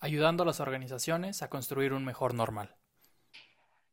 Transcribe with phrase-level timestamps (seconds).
[0.00, 2.76] Ayudando a las organizaciones a construir un mejor normal.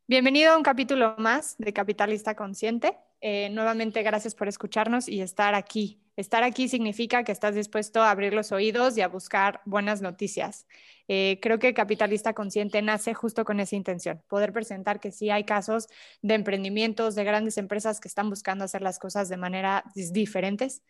[0.06, 2.96] Bienvenido a un capítulo más de Capitalista Consciente.
[3.20, 6.00] Eh, nuevamente, gracias por escucharnos y estar aquí.
[6.14, 10.66] Estar aquí significa que estás dispuesto a abrir los oídos y a buscar buenas noticias.
[11.08, 15.42] Eh, creo que Capitalista Consciente nace justo con esa intención, poder presentar que sí hay
[15.42, 15.88] casos
[16.22, 20.82] de emprendimientos, de grandes empresas que están buscando hacer las cosas de manera diferentes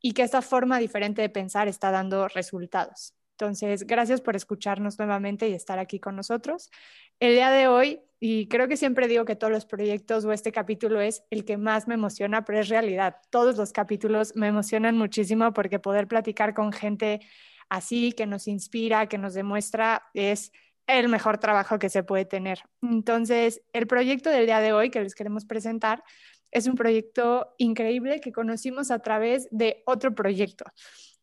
[0.00, 3.14] y que esta forma diferente de pensar está dando resultados.
[3.34, 6.70] Entonces, gracias por escucharnos nuevamente y estar aquí con nosotros.
[7.18, 10.52] El día de hoy, y creo que siempre digo que todos los proyectos o este
[10.52, 13.16] capítulo es el que más me emociona, pero es realidad.
[13.30, 17.20] Todos los capítulos me emocionan muchísimo porque poder platicar con gente
[17.68, 20.52] así, que nos inspira, que nos demuestra, es
[20.86, 22.60] el mejor trabajo que se puede tener.
[22.82, 26.04] Entonces, el proyecto del día de hoy que les queremos presentar
[26.52, 30.64] es un proyecto increíble que conocimos a través de otro proyecto.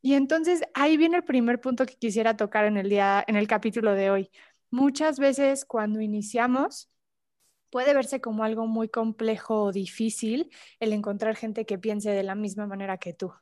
[0.01, 3.47] Y entonces ahí viene el primer punto que quisiera tocar en el día, en el
[3.47, 4.31] capítulo de hoy.
[4.71, 6.89] Muchas veces cuando iniciamos
[7.69, 10.49] puede verse como algo muy complejo o difícil
[10.79, 13.33] el encontrar gente que piense de la misma manera que tú.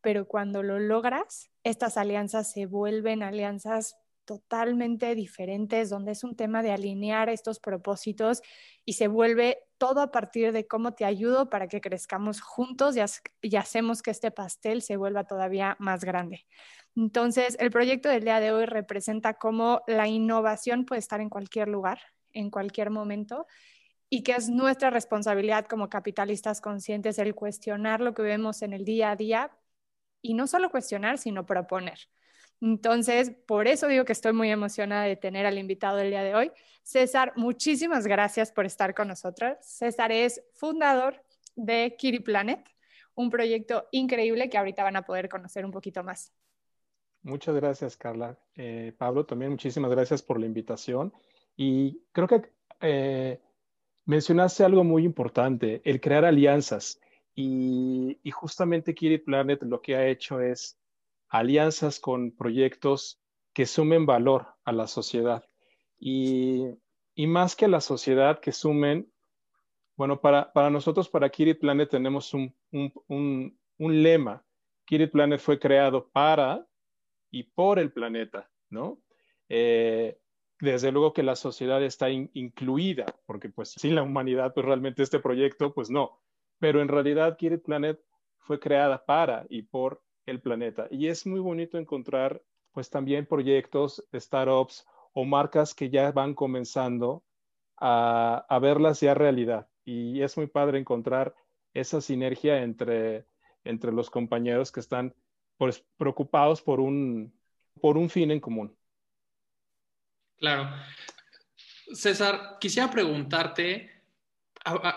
[0.00, 3.96] Pero cuando lo logras, estas alianzas se vuelven alianzas
[4.26, 8.42] totalmente diferentes, donde es un tema de alinear estos propósitos
[8.84, 13.56] y se vuelve todo a partir de cómo te ayudo para que crezcamos juntos y,
[13.56, 16.46] hacemos que este pastel se vuelva todavía más grande.
[16.94, 21.68] Entonces, el proyecto del día de hoy representa cómo la innovación puede estar en cualquier
[21.68, 22.00] lugar,
[22.32, 23.46] en cualquier momento,
[24.10, 28.84] y que es nuestra responsabilidad como capitalistas conscientes el cuestionar lo que vemos en el
[28.84, 29.50] día a día
[30.22, 31.98] y no solo cuestionar, sino proponer.
[32.60, 36.34] Entonces, por eso digo que estoy muy emocionada de tener al invitado del día de
[36.34, 36.52] hoy.
[36.82, 39.56] César, muchísimas gracias por estar con nosotros.
[39.60, 41.22] César es fundador
[41.54, 42.60] de Kitty Planet,
[43.14, 46.32] un proyecto increíble que ahorita van a poder conocer un poquito más.
[47.22, 48.38] Muchas gracias, Carla.
[48.54, 51.12] Eh, Pablo, también muchísimas gracias por la invitación.
[51.56, 52.42] Y creo que
[52.80, 53.40] eh,
[54.04, 57.00] mencionaste algo muy importante, el crear alianzas.
[57.34, 60.78] Y, y justamente Kitty Planet lo que ha hecho es
[61.28, 63.20] alianzas con proyectos
[63.52, 65.44] que sumen valor a la sociedad.
[65.98, 66.64] Y,
[67.14, 69.10] y más que a la sociedad, que sumen,
[69.96, 74.44] bueno, para, para nosotros, para Kitty Planet, tenemos un, un, un, un lema.
[74.84, 76.66] Kitty Planet fue creado para
[77.30, 79.00] y por el planeta, ¿no?
[79.48, 80.18] Eh,
[80.60, 85.02] desde luego que la sociedad está in, incluida, porque pues sin la humanidad, pues realmente
[85.02, 86.20] este proyecto, pues no.
[86.58, 88.00] Pero en realidad Kitty Planet
[88.38, 90.88] fue creada para y por el planeta.
[90.90, 92.42] Y es muy bonito encontrar
[92.72, 97.24] pues también proyectos, startups o marcas que ya van comenzando
[97.78, 99.68] a, a verlas ya realidad.
[99.84, 101.34] Y es muy padre encontrar
[101.72, 103.26] esa sinergia entre,
[103.64, 105.14] entre los compañeros que están
[105.56, 107.32] pues, preocupados por un,
[107.80, 108.76] por un fin en común.
[110.38, 110.68] Claro.
[111.92, 113.95] César, quisiera preguntarte,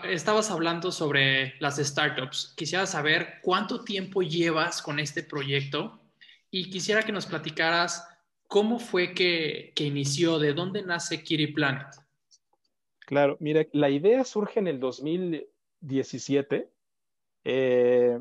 [0.03, 2.53] estabas hablando sobre las startups.
[2.57, 5.99] Quisiera saber cuánto tiempo llevas con este proyecto
[6.49, 8.07] y quisiera que nos platicaras
[8.47, 11.87] cómo fue que, inició, de dónde nace Kitty Planet.
[13.05, 16.71] Claro, mira, la idea surge en el 2017.
[17.43, 18.19] Eh,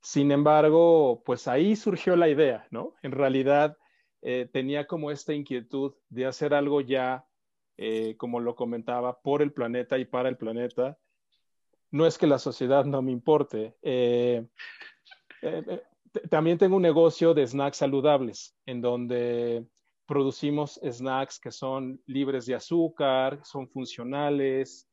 [0.00, 2.94] sin embargo, pues ahí surgió la idea, ¿no?
[3.02, 3.76] En realidad
[4.22, 7.27] eh, tenía como esta inquietud de hacer algo ya
[7.78, 10.98] eh, como lo comentaba, por el planeta y para el planeta.
[11.92, 13.76] No es que la sociedad no me importe.
[13.82, 14.44] Eh,
[15.42, 15.82] eh,
[16.28, 19.64] también tengo un negocio de snacks saludables, en donde
[20.06, 24.88] producimos snacks que son libres de azúcar, son funcionales,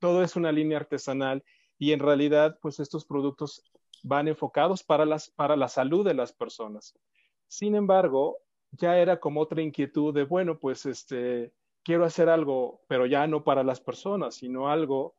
[0.00, 1.44] todo es una línea artesanal
[1.78, 3.62] y en realidad, pues estos productos
[4.02, 6.98] van enfocados para, las, para la salud de las personas.
[7.46, 8.38] Sin embargo,
[8.72, 11.52] ya era como otra inquietud de, bueno, pues este,
[11.82, 15.14] quiero hacer algo, pero ya no para las personas, sino algo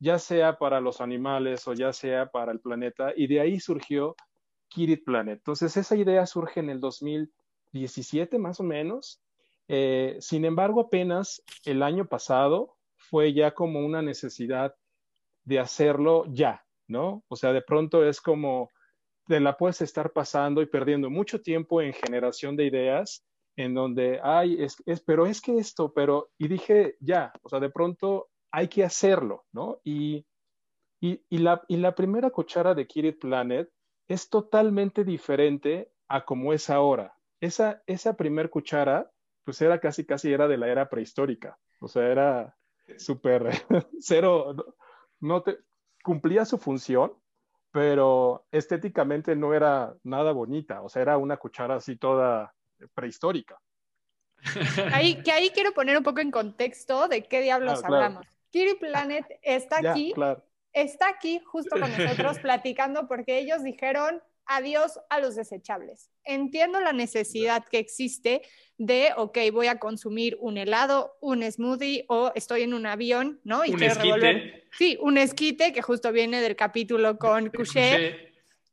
[0.00, 3.12] ya sea para los animales o ya sea para el planeta.
[3.16, 4.16] Y de ahí surgió
[4.68, 5.38] Kitty Planet.
[5.38, 9.20] Entonces, esa idea surge en el 2017 más o menos.
[9.66, 14.74] Eh, sin embargo, apenas el año pasado fue ya como una necesidad
[15.44, 17.24] de hacerlo ya, ¿no?
[17.28, 18.70] O sea, de pronto es como
[19.28, 23.24] te la puedes estar pasando y perdiendo mucho tiempo en generación de ideas,
[23.56, 27.60] en donde, ay, es, es, pero es que esto, pero, y dije, ya, o sea,
[27.60, 29.80] de pronto hay que hacerlo, ¿no?
[29.84, 30.26] Y,
[31.00, 33.70] y, y, la, y la primera cuchara de Kirit Planet
[34.08, 37.14] es totalmente diferente a como es ahora.
[37.40, 39.10] Esa, esa primer cuchara,
[39.44, 41.58] pues era casi, casi era de la era prehistórica.
[41.80, 42.56] O sea, era
[42.96, 43.50] súper
[44.00, 44.54] cero,
[45.20, 45.58] no te,
[46.02, 47.12] cumplía su función,
[47.78, 50.82] pero estéticamente no era nada bonita.
[50.82, 52.52] O sea, era una cuchara así toda
[52.92, 53.56] prehistórica.
[54.92, 58.24] Ahí, que ahí quiero poner un poco en contexto de qué diablos hablamos.
[58.50, 60.14] Kiri Planet está aquí,
[60.72, 66.10] está aquí justo con nosotros platicando porque ellos dijeron adiós a los desechables.
[66.24, 68.42] Entiendo la necesidad que existe
[68.78, 73.64] de, ok, voy a consumir un helado, un smoothie o estoy en un avión, ¿no?
[73.64, 74.68] Y un esquite.
[74.72, 78.28] Sí, un esquite que justo viene del capítulo con Couché.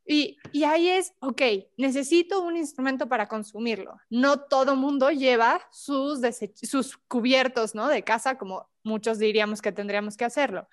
[0.07, 1.41] Y, ahí es, ok,
[1.77, 3.99] necesito un instrumento para consumirlo.
[4.09, 6.19] No todo mundo lleva sus,
[6.61, 7.87] sus cubiertos ¿no?
[7.87, 10.67] de casa como muchos diríamos que tendríamos que hacerlo.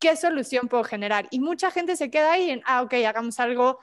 [0.00, 1.28] ¿Qué solución puedo generar?
[1.30, 3.78] Y mucha gente se queda ahí en, ah, ok, hagamos algo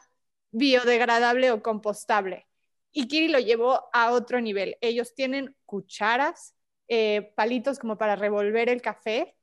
[0.54, 2.48] biodegradable o compostable.
[2.94, 4.78] Y Kiri lo llevó a otro nivel.
[4.80, 6.56] Ellos tienen cucharas,
[6.88, 9.36] eh, palitos como para revolver el café,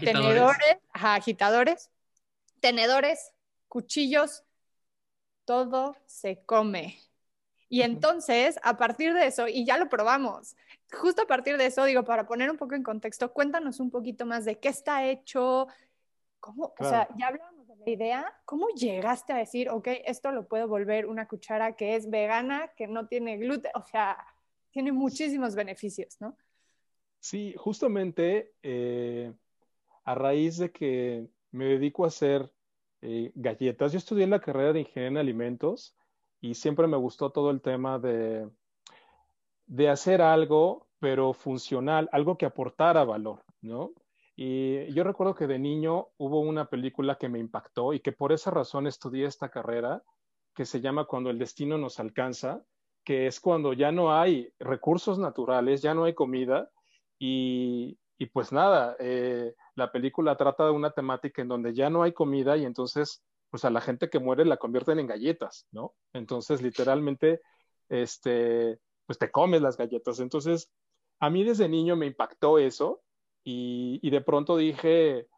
[0.00, 1.90] tenedores, agitadores,
[2.60, 3.32] tenedores,
[3.68, 4.44] cuchillos,
[5.44, 6.98] todo se come.
[7.68, 10.56] Y entonces, a partir de eso, y ya lo probamos,
[10.92, 14.26] justo a partir de eso, digo, para poner un poco en contexto, cuéntanos un poquito
[14.26, 15.66] más de qué está hecho,
[16.42, 20.48] cómo, o sea, ya hablamos de la idea, ¿cómo llegaste a decir, ok, esto lo
[20.48, 24.18] puedo volver una cuchara que es vegana, que no tiene gluten, o sea,
[24.72, 26.36] tiene muchísimos beneficios, ¿no?
[27.20, 29.32] Sí, justamente eh,
[30.02, 32.52] a raíz de que me dedico a hacer
[33.02, 33.92] eh, galletas.
[33.92, 35.96] Yo estudié la carrera de ingeniería en alimentos
[36.40, 38.50] y siempre me gustó todo el tema de,
[39.66, 43.92] de hacer algo, pero funcional, algo que aportara valor, ¿no?
[44.34, 48.32] Y yo recuerdo que de niño hubo una película que me impactó y que por
[48.32, 50.02] esa razón estudié esta carrera,
[50.54, 52.62] que se llama Cuando el destino nos alcanza,
[53.04, 56.70] que es cuando ya no hay recursos naturales, ya no hay comida
[57.18, 62.02] y, y pues nada, eh, la película trata de una temática en donde ya no
[62.02, 65.94] hay comida y entonces, pues a la gente que muere la convierten en galletas, ¿no?
[66.12, 67.40] Entonces, literalmente,
[67.88, 70.20] este, pues te comes las galletas.
[70.20, 70.70] Entonces,
[71.20, 73.02] a mí desde niño me impactó eso
[73.44, 75.28] y, y de pronto dije,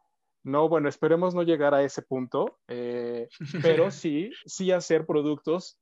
[0.43, 3.27] no, bueno, esperemos no llegar a ese punto, eh,
[3.63, 5.79] pero sí, sí hacer productos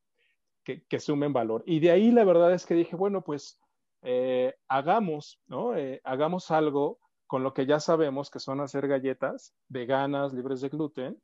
[0.64, 1.64] que, que, sumen valor.
[1.66, 3.60] Y de ahí la verdad es que dije, bueno, pues
[4.04, 5.75] eh, hagamos, ¿no?
[5.75, 10.70] Eh, hagamos algo con lo que ya sabemos que son hacer galletas veganas, libres de
[10.70, 11.22] gluten,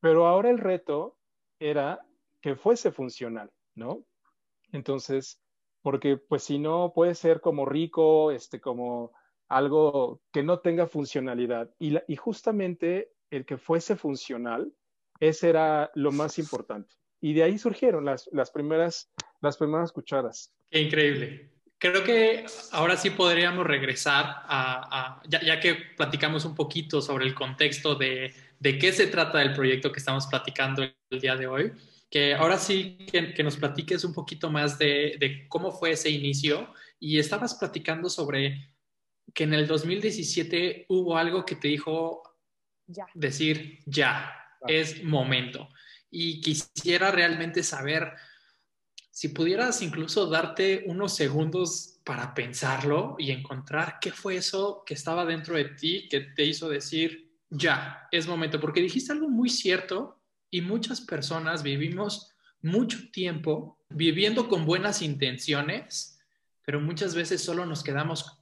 [0.00, 1.16] pero ahora el reto
[1.58, 2.04] era
[2.40, 4.04] que fuese funcional, ¿no?
[4.72, 5.40] Entonces,
[5.82, 9.12] porque pues si no puede ser como rico, este, como
[9.48, 11.70] algo que no tenga funcionalidad.
[11.78, 14.72] Y, justamente el que fuese funcional,
[15.20, 16.94] ese era lo más importante.
[17.20, 19.10] Y de ahí surgieron las, primeras,
[19.40, 20.52] las primeras cucharas.
[20.70, 21.50] Qué increíble.
[21.78, 27.94] Creo que ahora sí podríamos regresar a, ya, que platicamos un poquito sobre el contexto
[27.94, 31.72] de, de, qué se trata del proyecto que estamos platicando el día de hoy,
[32.10, 36.10] que ahora sí que, que nos platiques un poquito más de, de, cómo fue ese
[36.10, 38.72] inicio y estabas platicando sobre
[39.34, 42.22] que en el 2017 hubo algo que te dijo
[42.86, 43.06] ya.
[43.14, 44.32] decir ya,
[44.66, 45.68] es momento.
[46.10, 48.12] Y quisiera realmente saber
[49.10, 55.26] si pudieras incluso darte unos segundos para pensarlo y encontrar qué fue eso que estaba
[55.26, 60.20] dentro de ti que te hizo decir, ya, es momento, porque dijiste algo muy cierto
[60.50, 62.32] y muchas personas vivimos
[62.62, 66.20] mucho tiempo viviendo con buenas intenciones,
[66.64, 68.37] pero muchas veces solo nos quedamos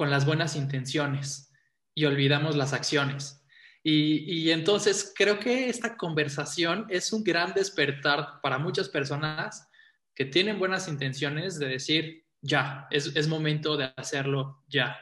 [0.00, 1.52] con las buenas intenciones
[1.94, 3.44] y olvidamos las acciones.
[3.82, 9.68] Y, y, entonces creo que esta conversación es un gran despertar para muchas personas
[10.14, 14.96] que tienen buenas intenciones de decir, ya, es, momento de hacerlo ya.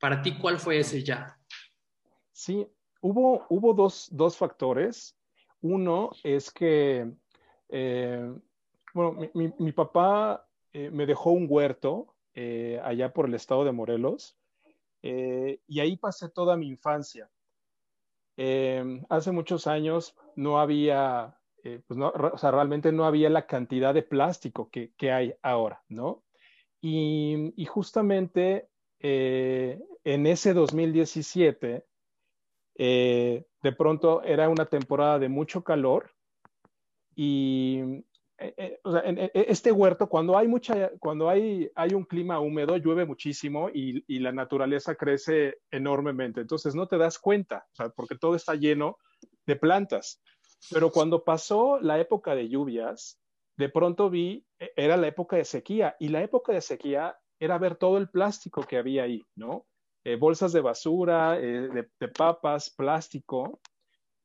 [0.00, 1.38] Para ti, ¿cuál fue ese ya?
[2.32, 2.66] Sí,
[3.00, 5.16] hubo, hubo dos, factores.
[5.60, 7.08] Uno es que,
[7.68, 8.34] eh,
[8.92, 14.38] bueno, mi, papá eh, me dejó un huerto eh, allá por el estado de Morelos
[15.04, 17.28] y ahí pasé toda mi infancia.
[19.08, 23.94] hace muchos años no había eh, pues no, o sea, realmente no había la cantidad
[23.94, 26.24] de plástico que, que hay ahora, ¿no?
[26.80, 31.84] Y, y justamente eh, en ese 2017,
[32.74, 36.10] eh, de pronto era una temporada de mucho calor
[37.14, 38.04] y
[38.42, 43.68] eh, en, este huerto, cuando hay mucha, cuando hay, hay un clima húmedo, llueve muchísimo
[43.72, 46.40] y, la naturaleza crece enormemente.
[46.40, 48.98] Entonces no te das cuenta, porque todo está lleno
[49.46, 50.20] de plantas.
[50.70, 53.18] Pero cuando pasó la época de lluvias,
[53.56, 57.58] de pronto vi, e, era la época de sequía y la época de sequía era
[57.58, 59.66] ver todo el plástico que había ahí, ¿no?
[60.04, 63.60] Eh, bolsas de basura, eh, de, de, papas, plástico.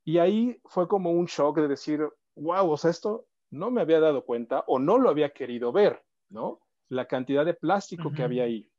[0.03, 3.99] Y ahí fue como un shock de decir, wow, o sea, esto no me había
[3.99, 6.61] dado cuenta o no lo había querido ver, ¿no?
[6.89, 8.69] La cantidad de plástico que había ahí.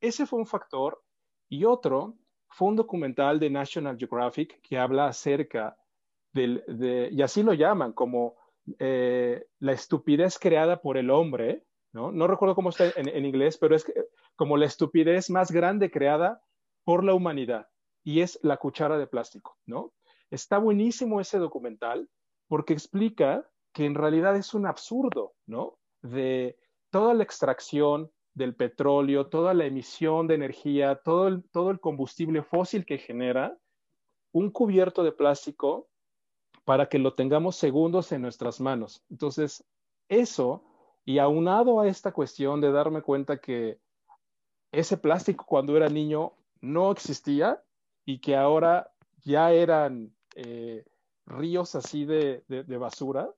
[0.00, 1.02] Ese fue un factor.
[1.48, 2.16] Y otro
[2.50, 5.76] fue un documental de National Geographic que habla acerca
[6.32, 8.36] del, de, y así lo llaman, como
[8.78, 12.12] eh, la estupidez creada por el hombre, ¿no?
[12.12, 13.90] No recuerdo cómo está en, en inglés, pero es
[14.36, 16.42] como la estupidez más grande creada
[16.84, 17.68] por la humanidad,
[18.04, 19.92] y es la cuchara de plástico, ¿no?
[20.30, 22.08] Está buenísimo ese documental
[22.46, 23.48] porque explica
[23.78, 25.78] que en realidad es un absurdo, ¿no?
[26.02, 26.58] De
[26.90, 32.42] toda la extracción del petróleo, toda la emisión de energía, todo el, todo el combustible
[32.42, 33.56] fósil que genera,
[34.32, 35.86] un cubierto de plástico
[36.64, 39.04] para que lo tengamos segundos en nuestras manos.
[39.10, 39.64] Entonces,
[40.08, 40.64] eso,
[41.04, 43.78] y aunado a esta cuestión de darme cuenta que
[44.72, 47.62] ese plástico cuando era niño no existía
[48.04, 48.90] y que ahora
[49.22, 50.84] ya eran eh,
[51.26, 53.30] ríos así de, de, basura,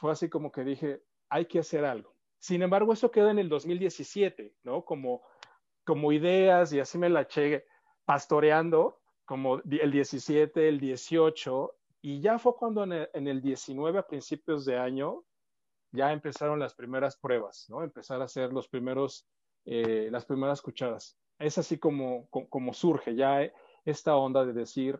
[0.00, 2.16] fue así como que dije, hay que hacer algo.
[2.38, 4.82] Sin embargo, eso queda en el 2017, ¿no?
[4.82, 5.22] Como,
[5.84, 7.66] como ideas y así me la eché
[8.06, 13.98] pastoreando, como el 17, el 18, y ya fue cuando en el, en el 19,
[13.98, 15.22] a principios de año,
[15.92, 17.82] ya empezaron las primeras pruebas, ¿no?
[17.82, 19.28] Empezar a hacer los primeros,
[19.66, 21.18] eh, las primeras cucharas.
[21.38, 23.52] Es así como, como, como surge ya
[23.84, 24.98] esta onda de decir,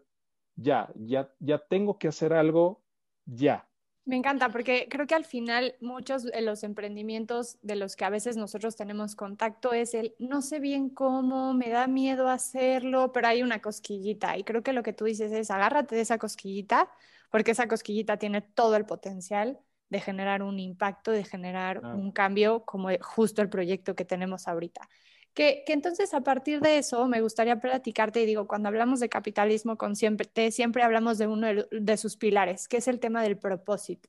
[0.56, 2.82] ya, ya, ya tengo que hacer algo
[3.24, 3.69] ya,
[4.10, 8.10] me encanta porque creo que al final muchos de los emprendimientos de los que a
[8.10, 13.28] veces nosotros tenemos contacto es el no sé bien cómo, me da miedo hacerlo, pero
[13.28, 16.90] hay una cosquillita y creo que lo que tú dices es agárrate de esa cosquillita
[17.30, 22.64] porque esa cosquillita tiene todo el potencial de generar un impacto, de generar un cambio
[22.64, 24.88] como justo el proyecto que tenemos ahorita.
[25.34, 29.76] Que, entonces a partir de eso me gustaría platicarte y digo, cuando hablamos de capitalismo
[29.76, 34.08] consciente, siempre hablamos de uno de, sus pilares, que es el tema del propósito.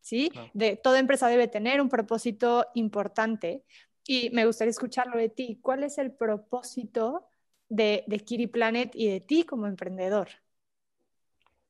[0.00, 0.30] ¿Sí?
[0.54, 3.62] De toda empresa debe tener un propósito importante
[4.06, 5.58] y me gustaría escucharlo de ti.
[5.60, 7.28] ¿Cuál es el propósito
[7.68, 10.28] de, de Kiri Planet y de ti como emprendedor?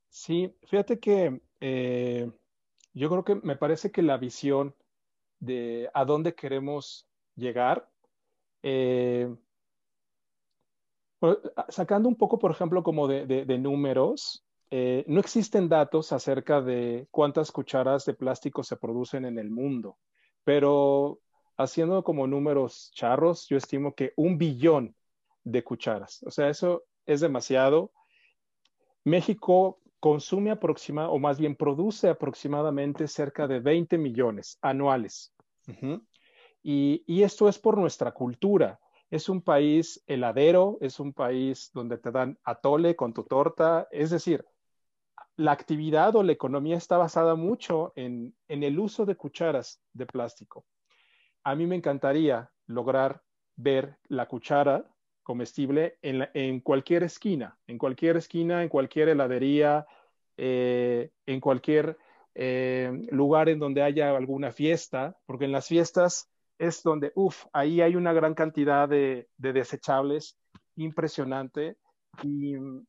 [0.09, 2.31] Sí, fíjate que eh,
[2.95, 4.75] yo creo que me parece que la visión
[5.41, 7.89] de a dónde queremos llegar
[8.63, 9.35] eh,
[11.69, 17.51] sacando un poco, por ejemplo, como de, números, eh, no existen datos acerca de cuántas
[17.51, 19.99] cucharas de plástico se producen en el mundo,
[20.45, 21.19] pero
[21.57, 24.95] haciendo como números charros, yo estimo que un billón
[25.45, 26.23] de cucharas.
[26.25, 27.91] O sea, eso es demasiado.
[29.05, 35.33] México consume aproximadamente, o más bien produce aproximadamente cerca de 20 millones anuales.
[36.63, 38.81] Y, esto es por nuestra cultura.
[39.11, 43.89] Es un país heladero, es un país donde te dan atole con tu torta.
[43.91, 44.45] Es decir,
[45.37, 50.67] la actividad o la economía está basada mucho en, el uso de cucharas de plástico.
[51.45, 53.23] A mí me encantaría lograr
[53.57, 54.85] ver la cuchara
[55.23, 59.87] comestible en, cualquier esquina, en cualquier esquina, en cualquier heladería,
[60.37, 61.99] eh, en cualquier
[62.35, 67.81] eh, lugar en donde haya alguna fiesta, porque en las fiestas es donde, uff, ahí
[67.81, 70.37] hay una gran cantidad de, desechables
[70.77, 71.77] impresionante
[72.23, 72.87] y mm,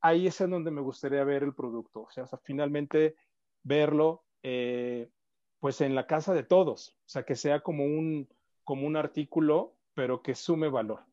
[0.00, 3.16] ahí es en donde me gustaría ver el producto, o sea, finalmente
[3.62, 5.10] verlo eh,
[5.58, 8.28] pues en la casa de todos, o sea, que sea como un,
[8.64, 11.04] como un artículo, pero que sume valor.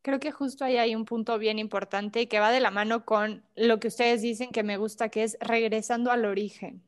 [0.00, 3.44] Creo que justo ahí hay un punto bien importante que va de la mano con
[3.54, 6.82] lo que ustedes dicen que me gusta, que es regresando al origen.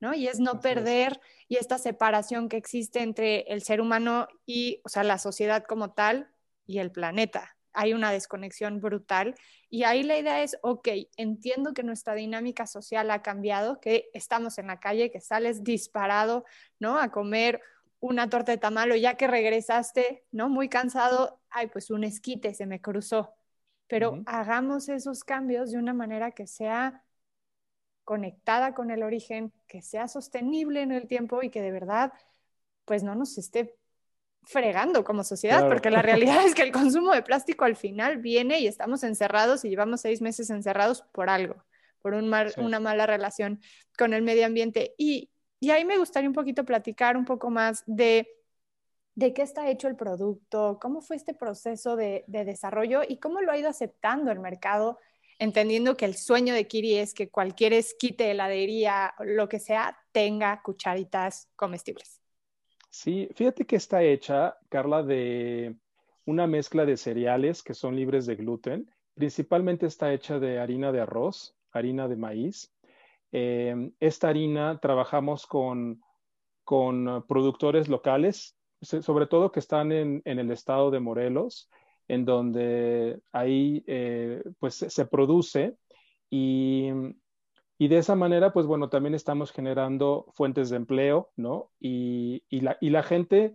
[0.00, 0.14] ¿No?
[0.14, 4.88] Y es no perder y esta separación que existe entre el ser humano y, o
[4.88, 6.30] sea, la sociedad como tal
[6.66, 7.56] y el planeta.
[7.72, 9.34] Hay una desconexión brutal
[9.70, 14.58] y ahí la idea es, ok, entiendo que nuestra dinámica social ha cambiado, que estamos
[14.58, 16.44] en la calle, que sales disparado,
[16.78, 16.98] ¿no?
[16.98, 17.60] A comer
[18.00, 20.48] una torta de tamal o ya que regresaste, ¿no?
[20.48, 23.34] Muy cansado, ay, pues un esquite se me cruzó.
[23.86, 27.04] Pero hagamos esos cambios de una manera que sea
[28.08, 32.10] conectada con el origen, que sea sostenible en el tiempo y que de verdad
[32.86, 33.76] pues no nos esté
[34.44, 38.60] fregando como sociedad, porque la realidad es que el consumo de plástico al final viene
[38.60, 41.62] y estamos encerrados y llevamos seis meses encerrados por algo,
[42.00, 43.60] por un una mala relación
[43.98, 44.94] con el medio ambiente.
[44.96, 45.28] Y
[45.60, 48.26] y ahí me gustaría un poquito platicar un poco más de,
[49.14, 53.42] de qué está hecho el producto, cómo fue este proceso de, de desarrollo y cómo
[53.42, 54.98] lo ha ido aceptando el mercado
[55.38, 60.62] entendiendo que el sueño de Kiri es que cualquier esquite, heladería, lo que sea, tenga
[60.62, 62.20] cucharitas comestibles.
[62.90, 65.76] Sí, fíjate que está hecha, Carla, de
[66.24, 68.90] una mezcla de cereales que son libres de gluten.
[69.14, 72.72] Principalmente está hecha de harina de arroz, harina de maíz.
[73.30, 76.02] Eh, esta harina trabajamos con,
[76.64, 81.68] con productores locales, sobre todo que están en, en el estado de Morelos
[82.08, 85.76] en donde ahí eh, pues se produce
[86.30, 86.88] y,
[87.78, 91.70] y, de esa manera pues bueno también estamos generando fuentes de empleo, ¿no?
[91.78, 93.54] Y, y, la, y la gente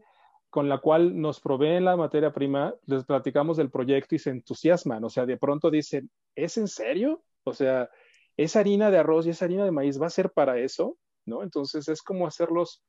[0.50, 5.04] con la cual nos proveen la materia prima, les platicamos del proyecto y se entusiasman,
[5.04, 7.24] o sea, de pronto dicen, ¿es en serio?
[7.44, 7.90] O sea,
[8.38, 11.42] esa harina de arroz y esa harina de maíz va a ser para eso, ¿no?
[11.42, 12.84] Entonces es como hacerlos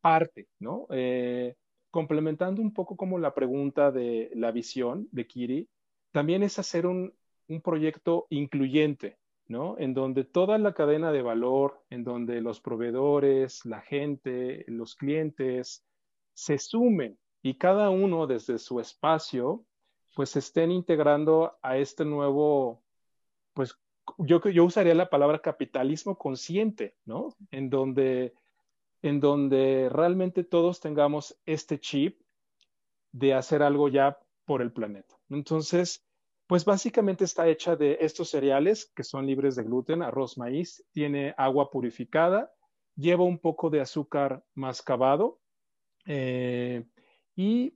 [0.00, 0.86] parte, ¿no?
[0.90, 1.54] Eh,
[1.92, 5.68] complementando un poco como la pregunta de la visión de Kiri,
[6.10, 7.14] también es hacer un,
[7.62, 9.76] proyecto incluyente, ¿no?
[9.78, 15.84] En donde toda la cadena de valor, en donde los proveedores, la gente, los clientes
[16.32, 19.66] se sumen y cada uno desde su espacio,
[20.16, 22.82] pues estén integrando a este nuevo,
[23.52, 23.78] pues
[24.16, 27.36] yo, yo usaría la palabra capitalismo consciente, ¿no?
[27.50, 28.32] En donde
[29.02, 32.20] en donde realmente todos tengamos este chip
[33.12, 35.18] de hacer algo ya por el planeta.
[35.28, 36.06] Entonces,
[36.46, 41.34] pues básicamente está hecha de estos cereales que son libres de gluten, arroz, maíz, tiene
[41.36, 42.52] agua purificada,
[42.96, 45.40] lleva un poco de azúcar mascabado
[46.06, 46.84] eh,
[47.34, 47.74] y,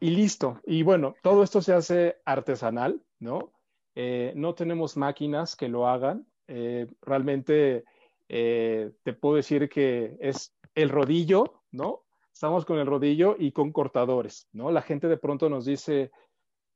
[0.00, 0.60] y, listo.
[0.66, 3.52] Y bueno, todo esto se hace artesanal, ¿no?
[3.94, 6.26] Eh, no tenemos máquinas que lo hagan.
[6.48, 7.84] Eh, realmente
[8.28, 12.04] eh, te puedo decir que es el rodillo, ¿no?
[12.32, 14.70] Estamos con el rodillo y con cortadores, ¿no?
[14.70, 16.10] La gente de pronto nos dice,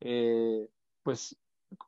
[0.01, 0.69] eh,
[1.03, 1.39] pues,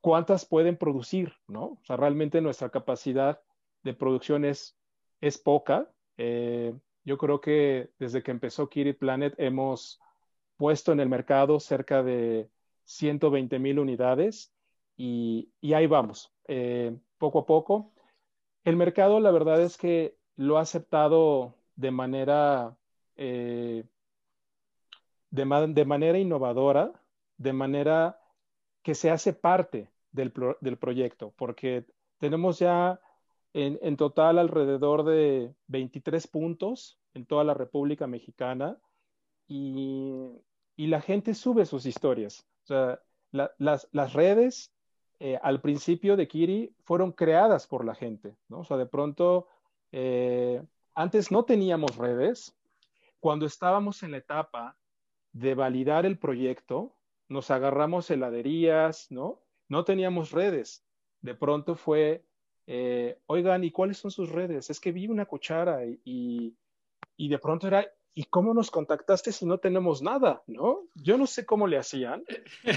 [0.01, 1.65] ¿cuántas pueden producir, ¿no?
[1.65, 3.41] O sea, realmente nuestra capacidad
[3.83, 4.77] de producción es,
[5.21, 5.91] es poca.
[6.19, 10.01] Eh, yo creo que desde que empezó Kiri Planet hemos
[10.57, 12.51] puesto en el mercado cerca de
[12.85, 14.53] 120 mil unidades
[14.97, 16.33] y, y, ahí vamos,
[17.19, 17.93] poco a poco.
[18.65, 22.77] El mercado, la verdad es que lo ha aceptado de manera,
[23.17, 23.85] eh,
[25.31, 26.93] de, manera innovadora,
[27.39, 28.21] de manera
[28.83, 30.33] que se hace parte del,
[30.79, 31.87] proyecto, porque
[32.19, 33.01] tenemos ya
[33.53, 38.79] en, total alrededor de 23 puntos en toda la República Mexicana
[39.49, 40.41] y,
[40.77, 42.45] la gente sube sus historias.
[42.65, 44.72] O sea, las, las redes
[45.25, 48.59] eh, al principio de Kiri fueron creadas por la gente, ¿no?
[48.59, 49.47] O sea, de pronto,
[49.93, 50.61] eh,
[50.97, 52.57] antes no teníamos redes.
[53.21, 54.77] Cuando estábamos en la etapa
[55.33, 56.97] de validar el proyecto,
[57.29, 59.39] nos agarramos heladerías, ¿no?
[59.69, 60.85] No teníamos redes.
[61.21, 62.25] De pronto fue,
[62.67, 64.71] eh, oigan, ¿y cuáles son sus redes?
[64.71, 66.57] Es que vi una cuchara y,
[67.17, 70.43] y de pronto era, ¿y cómo nos contactaste si no tenemos nada?
[70.49, 70.81] ¿No?
[70.97, 72.25] Yo no sé cómo le hacían,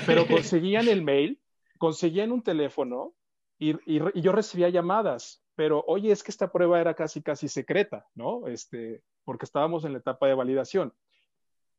[0.05, 1.41] pero conseguían el mail
[1.77, 3.13] conseguían un teléfono
[3.57, 3.75] y,
[4.21, 8.47] yo recibía llamadas, pero oye, es que esta prueba era casi, casi secreta, ¿no?
[8.47, 10.93] Este, porque estábamos en la etapa de validación.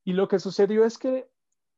[0.05, 1.29] Y lo que sucedió es que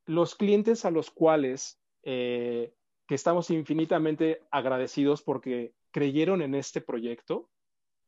[0.07, 2.75] los clientes a los cuales, eh,
[3.07, 7.51] que estamos infinitamente agradecidos porque creyeron en este proyecto,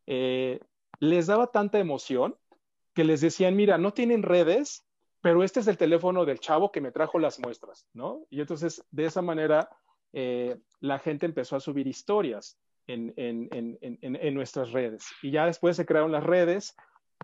[0.06, 0.60] eh,
[0.98, 2.36] les daba tanta emoción
[2.94, 4.86] que les decían, mira, no tienen redes,
[5.20, 8.26] pero este es el teléfono del chavo que me trajo las muestras, ¿no?
[8.30, 9.68] Y entonces, de esa manera,
[10.12, 15.06] eh, la gente empezó a subir historias en, nuestras redes.
[15.22, 16.74] Y ya después se crearon las redes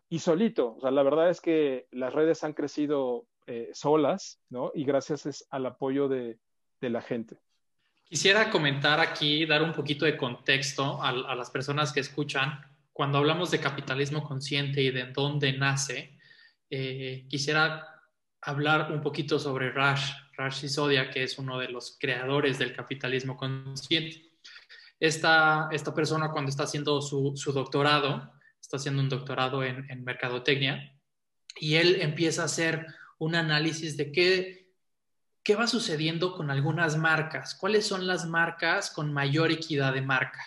[0.08, 0.76] y solito.
[0.76, 4.70] O sea, la verdad es que las redes han crecido eh, solas, ¿no?
[4.74, 6.38] Y gracias al apoyo de,
[6.80, 7.36] la gente.
[8.04, 12.60] Quisiera comentar aquí, dar un poquito de contexto a, las personas que escuchan.
[12.92, 16.16] Cuando hablamos de capitalismo consciente y de dónde nace,
[16.70, 17.96] eh, quisiera
[18.40, 23.36] hablar un poquito sobre Rash, Rash Sisodia, que es uno de los creadores del capitalismo
[23.36, 24.32] consciente.
[25.00, 30.94] Esta, esta persona cuando está haciendo su, doctorado, está haciendo un doctorado en, mercadotecnia,
[31.58, 32.86] y él empieza a hacer
[33.18, 34.72] un análisis de qué,
[35.42, 40.42] qué va sucediendo con algunas marcas, cuáles son las marcas con mayor equidad de marca.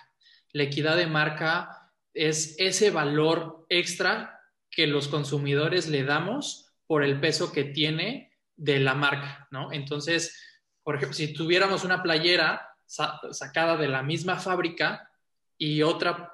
[0.52, 7.19] La equidad de marca es ese valor extra que los consumidores le damos por el
[7.19, 8.29] peso que tiene
[8.60, 9.72] de la marca, ¿no?
[9.72, 10.38] Entonces,
[10.84, 15.10] por ejemplo, si tuviéramos una playera sacada de la misma fábrica
[15.58, 16.32] y otra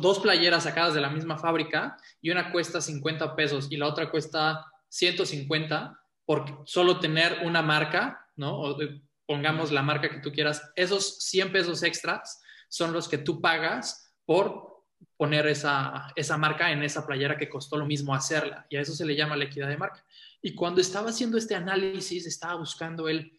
[0.00, 4.10] dos playeras sacadas de la misma fábrica y una cuesta 50 pesos y la otra
[4.10, 8.60] cuesta 150 por solo tener una marca, ¿no?
[8.60, 8.78] O,
[9.26, 14.14] pongamos la marca que tú quieras, esos 100 pesos extras son los que tú pagas
[14.24, 14.77] por
[15.16, 18.66] poner esa, esa marca en esa playera que costó lo mismo hacerla.
[18.68, 20.04] Y a eso se le llama la equidad de marca.
[20.40, 23.38] Y cuando estaba haciendo este análisis, estaba buscando él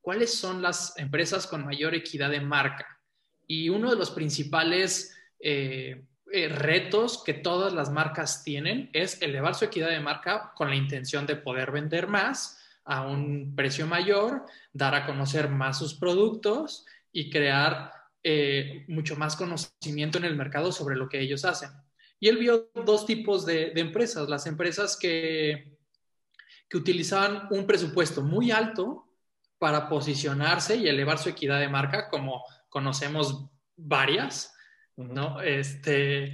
[0.00, 3.00] cuáles son las empresas con mayor equidad de marca.
[3.46, 9.54] Y uno de los principales eh, eh, retos que todas las marcas tienen es elevar
[9.54, 14.44] su equidad de marca con la intención de poder vender más a un precio mayor,
[14.72, 17.92] dar a conocer más sus productos y crear
[18.26, 21.68] eh, mucho más conocimiento en el mercado sobre lo que ellos hacen.
[22.18, 25.76] Y él vio dos tipos de, empresas, las empresas que,
[26.68, 29.06] que utilizaban un presupuesto muy alto
[29.58, 34.54] para posicionarse y elevar su equidad de marca, como conocemos varias,
[34.96, 35.42] ¿no?
[35.42, 36.32] Este,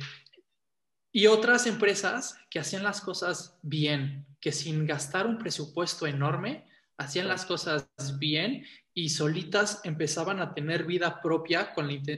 [1.13, 7.27] y otras empresas que hacían las cosas bien, que sin gastar un presupuesto enorme, hacían
[7.27, 8.65] las cosas bien
[9.01, 11.73] y solitas empezaban a tener vida propia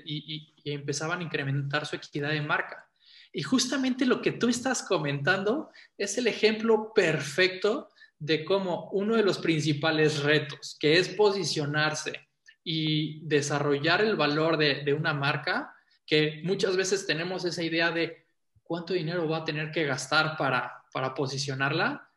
[0.05, 2.89] y, empezaban a incrementar su equidad de marca.
[3.33, 9.23] Y justamente lo que tú estás comentando es el ejemplo perfecto de cómo uno de
[9.23, 12.29] los principales retos, que es posicionarse
[12.65, 18.27] y desarrollar el valor de, de una marca, que muchas veces tenemos esa idea de
[18.65, 22.09] cuánto dinero va a tener que gastar para, para posicionarla,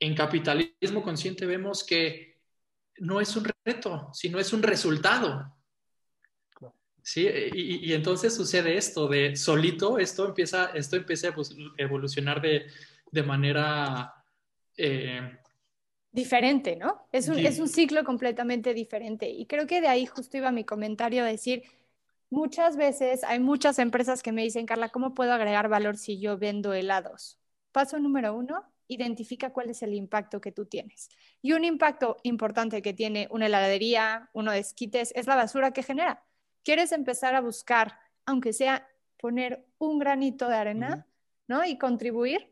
[0.00, 2.33] en capitalismo consciente vemos que
[2.98, 5.54] no es un reto, sino es un resultado.
[7.02, 11.34] Sí, y, entonces sucede esto de solito, esto empieza, esto empieza a
[11.76, 12.66] evolucionar de,
[13.12, 14.24] de manera
[14.78, 15.38] eh,
[16.14, 17.08] diferente, ¿no?
[17.12, 19.28] Es un, es un ciclo completamente diferente.
[19.28, 21.64] Y creo que de ahí justo iba mi comentario a decir,
[22.30, 26.38] muchas veces hay muchas empresas que me dicen, Carla, ¿cómo puedo agregar valor si yo
[26.38, 27.38] vendo helados?
[27.72, 31.08] Paso número uno, identifica cuál es el impacto que tú tienes.
[31.42, 35.82] Y un impacto importante que tiene una heladería, uno de esquites, es la basura que
[35.82, 36.24] genera.
[36.62, 41.06] ¿Quieres empezar a buscar, aunque sea poner un granito de arena,
[41.46, 41.64] ¿no?
[41.64, 42.50] Y contribuir?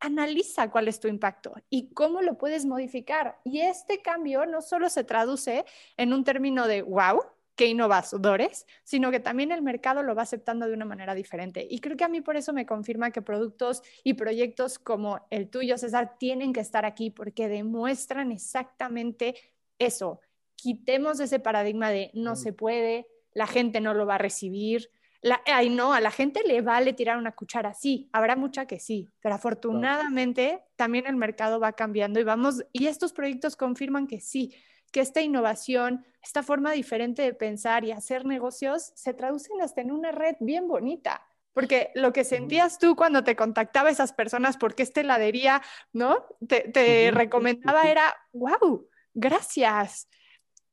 [0.00, 3.38] Analiza cuál es tu impacto y cómo lo puedes modificar.
[3.44, 5.64] Y este cambio no solo se traduce
[5.98, 7.22] en un término de wow,
[7.60, 11.66] que innovadores, sino que también el mercado lo va aceptando de una manera diferente.
[11.68, 15.50] Y creo que a mí por eso me confirma que productos y proyectos como el
[15.50, 19.34] tuyo, César, tienen que estar aquí porque demuestran exactamente
[19.78, 20.20] eso.
[20.56, 24.90] Quitemos ese paradigma de no se puede, la gente no lo va a recibir.
[25.20, 28.80] La, ay, no, a la gente le vale tirar una cuchara, sí, habrá mucha que
[28.80, 34.18] sí, pero afortunadamente también el mercado va cambiando y vamos, y estos proyectos confirman que
[34.18, 34.54] sí,
[34.92, 39.90] que esta innovación, esta forma diferente de pensar y hacer negocios se traducen hasta en
[39.90, 41.26] una red bien bonita.
[41.52, 46.24] Porque lo que sentías tú cuando te contactaba esas personas, porque esta heladería, ¿no?
[46.46, 50.08] Te, recomendaba era, wow, gracias.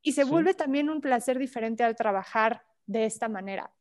[0.01, 3.71] Y se vuelve también un placer diferente al trabajar de esta manera.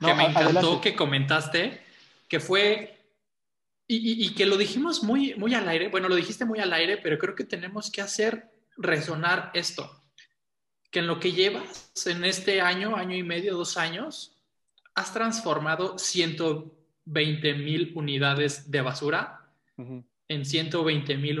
[0.00, 1.80] que me encantó que comentaste
[2.28, 2.98] que fue
[3.86, 6.96] y, y, que lo dijimos muy, muy al aire, bueno, lo dijiste muy al aire,
[6.96, 10.01] pero creo que tenemos que hacer resonar esto,
[10.92, 14.38] que en lo que llevas en este año, año y medio, dos años,
[14.94, 21.38] has transformado 120 mil unidades de basura en 120 mil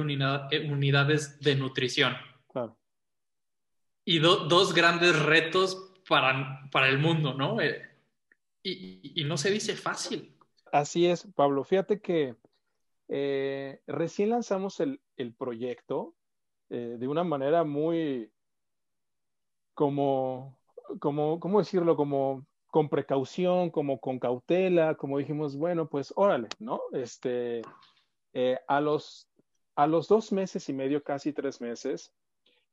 [0.50, 2.16] eh, unidades de nutrición.
[4.04, 7.60] Y dos grandes retos para, para el mundo, ¿no?
[7.60, 7.88] Eh,
[8.64, 10.34] y, no se dice fácil.
[10.72, 11.62] Así es, Pablo.
[11.62, 12.34] Fíjate que
[13.08, 16.16] eh, recién lanzamos el, el proyecto
[16.74, 18.31] eh, de una manera muy,
[19.74, 20.58] como,
[21.00, 21.96] como, ¿cómo decirlo?
[21.96, 26.80] Como con precaución, como con cautela, como dijimos, bueno, pues órale, ¿no?
[26.92, 27.62] Este,
[28.32, 29.28] eh, a, los,
[29.76, 32.14] a los dos meses y medio, casi tres meses,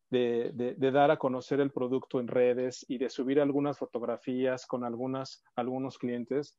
[0.09, 4.83] de, de, dar a conocer el producto en redes y de subir algunas fotografías con
[4.83, 6.57] algunas, algunos clientes,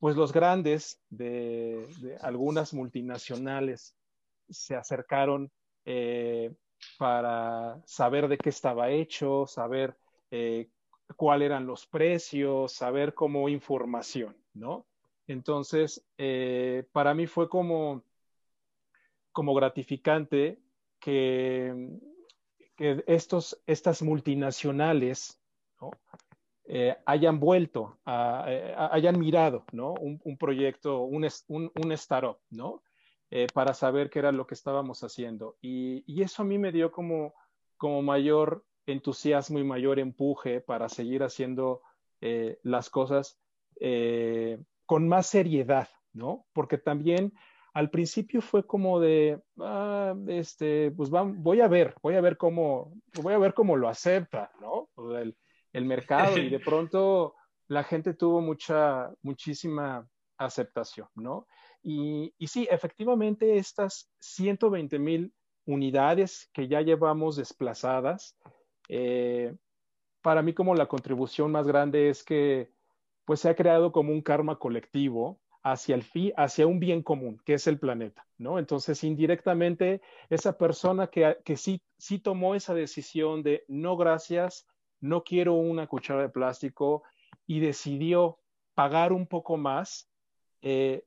[0.00, 3.94] pues los grandes de, de algunas multinacionales
[4.48, 5.52] se acercaron
[5.84, 6.52] eh,
[6.98, 9.96] para saber de qué estaba hecho, saber
[10.30, 10.68] eh,
[11.16, 14.86] cuáles eran los precios, saber cómo información, ¿no?
[15.26, 18.02] Entonces, eh, para mí fue como,
[19.32, 20.60] como gratificante
[20.98, 21.98] que,
[22.76, 25.40] que estos, estas multinacionales
[26.64, 29.94] eh, hayan vuelto, hayan mirado ¿no?
[29.94, 32.82] un, un proyecto, un, un, un startup, ¿no?
[33.34, 35.56] Eh, para saber qué era lo que estábamos haciendo.
[35.62, 37.32] Y, eso a mí me dio como,
[37.78, 41.80] como mayor entusiasmo y mayor empuje para seguir haciendo
[42.20, 43.40] eh, las cosas
[43.80, 46.44] eh, con más seriedad, ¿no?
[46.52, 47.32] Porque también
[47.72, 52.92] al principio fue como de, ah, este, pues voy a ver, voy a ver cómo,
[53.22, 54.90] voy a ver cómo lo acepta, ¿no?
[55.16, 55.34] El,
[55.72, 57.34] el mercado y de pronto
[57.68, 61.46] la gente tuvo mucha, muchísima aceptación, ¿no?
[61.82, 65.32] Y, y sí, efectivamente, estas 120 mil
[65.66, 68.36] unidades que ya llevamos desplazadas,
[68.88, 69.54] eh,
[70.22, 72.70] para mí como la contribución más grande es que
[73.24, 77.40] pues se ha creado como un karma colectivo hacia el fin, hacia un bien común,
[77.44, 78.58] que es el planeta, ¿no?
[78.58, 84.66] Entonces, indirectamente, esa persona que, que sí, sí tomó esa decisión de no gracias,
[85.00, 87.04] no quiero una cuchara de plástico
[87.46, 88.38] y decidió
[88.74, 90.08] pagar un poco más,
[90.62, 91.04] eh,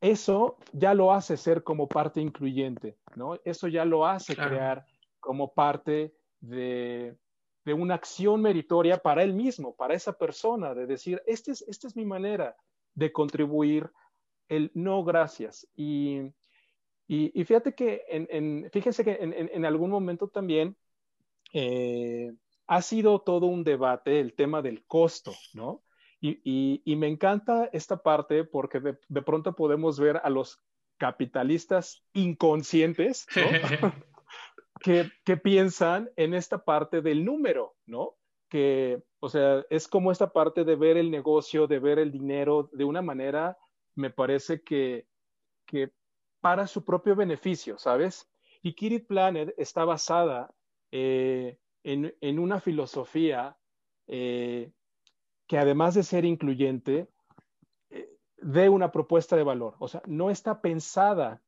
[0.00, 3.38] eso ya lo hace ser como parte incluyente, ¿no?
[3.44, 4.86] Eso ya lo hace crear
[5.20, 7.16] como parte de,
[7.64, 11.86] de, una acción meritoria para él mismo, para esa persona, de decir, esta es, esta
[11.86, 12.56] es mi manera
[12.94, 13.90] de contribuir
[14.48, 15.68] el no gracias.
[15.76, 16.20] Y,
[17.06, 20.76] y, fíjate que, en, fíjense que en, en, algún momento también
[21.52, 22.32] eh,
[22.66, 25.82] ha sido todo un debate el tema del costo, ¿no?
[26.22, 30.62] Y, y me encanta esta parte porque de, de, pronto podemos ver a los
[30.98, 33.42] capitalistas inconscientes, ¿no?
[34.80, 38.16] que, que piensan en esta parte del número, ¿no?
[38.50, 42.68] que, o sea, es como esta parte de ver el negocio, de ver el dinero
[42.72, 43.56] de una manera,
[43.94, 45.06] me parece que,
[45.66, 45.92] que
[46.40, 48.28] para su propio beneficio, ¿sabes?
[48.60, 50.52] Y Kirit Planet está basada
[50.90, 53.56] eh, en, en, una filosofía
[54.08, 54.72] eh,
[55.50, 57.08] que además de ser incluyente,
[57.90, 59.74] eh, dé una propuesta de valor.
[59.80, 61.42] O sea, no está pensada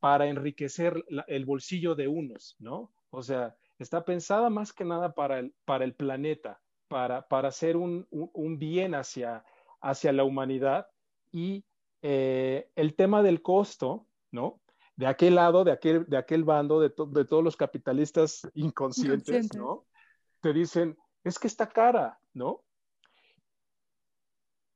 [0.00, 2.92] para enriquecer la, el bolsillo de unos, ¿no?
[3.08, 7.78] O sea, está pensada más que nada para el, para el planeta, para, para hacer
[7.78, 9.42] un, un, un bien hacia,
[9.80, 10.86] hacia la humanidad.
[11.32, 11.64] Y
[12.02, 14.60] eh, el tema del costo, ¿no?
[14.94, 19.26] De aquel lado, de aquel, de aquel bando, de, to, de todos los capitalistas inconscientes,
[19.26, 19.56] Inconsciente.
[19.56, 19.86] ¿no?
[20.42, 22.62] Te dicen, es que está cara, ¿no?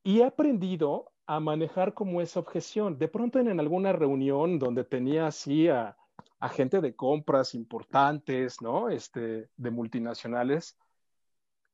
[0.03, 2.99] Y he aprendido a manejar como esa objeción.
[2.99, 5.97] De pronto en, alguna reunión donde tenía así a,
[6.41, 8.89] a gente de compras importantes, ¿no?
[8.89, 10.77] Este, de multinacionales,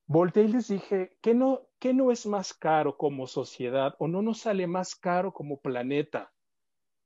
[0.06, 4.22] volteé y les dije, ¿qué no, ¿qué no es más caro como sociedad o no
[4.22, 6.32] nos sale más caro como planeta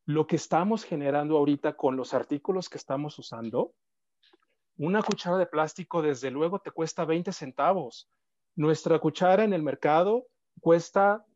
[0.05, 3.75] lo que estamos generando ahorita con los artículos que estamos usando?
[4.77, 8.09] Una cuchara de plástico, desde luego, te cuesta 20 centavos.
[8.57, 10.27] Nuestra cuchara en el mercado
[10.61, 11.27] cuesta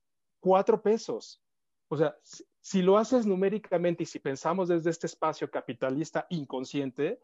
[0.40, 1.42] 4 pesos.
[1.88, 2.16] O sea,
[2.61, 7.20] si lo haces numéricamente y si pensamos desde este espacio capitalista inconsciente,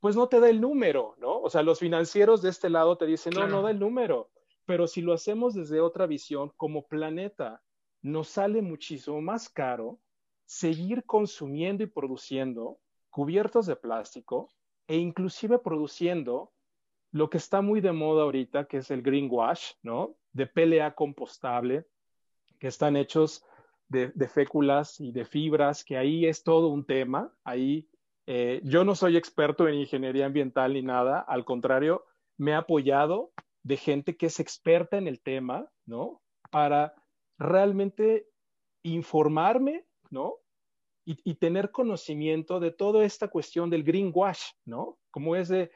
[0.00, 1.40] pues no te da el número, ¿no?
[1.40, 3.48] O sea, los financieros de este lado te dicen, claro.
[3.48, 4.30] no, no da el número.
[4.64, 7.62] Pero si lo hacemos desde otra visión, como planeta,
[8.02, 9.98] nos sale muchísimo más caro
[10.46, 12.78] seguir consumiendo y produciendo
[13.10, 14.48] cubiertos de plástico
[14.86, 16.52] e inclusive produciendo
[17.12, 20.16] lo que está muy de moda ahorita, que es el greenwash, ¿no?
[20.32, 21.86] De PLA compostable,
[22.58, 23.44] que están hechos
[23.88, 27.32] de, de, féculas y de fibras, que ahí es todo un tema.
[27.44, 27.88] Ahí
[28.26, 32.04] eh, yo no soy experto en ingeniería ambiental ni nada, al contrario,
[32.36, 33.32] me he apoyado
[33.64, 36.22] de gente que es experta en el tema, ¿no?
[36.50, 36.94] Para
[37.38, 38.28] realmente
[38.84, 40.36] informarme, ¿no?
[41.04, 44.98] Y, y tener conocimiento de toda esta cuestión del greenwash, ¿no?
[45.10, 45.72] Como es de,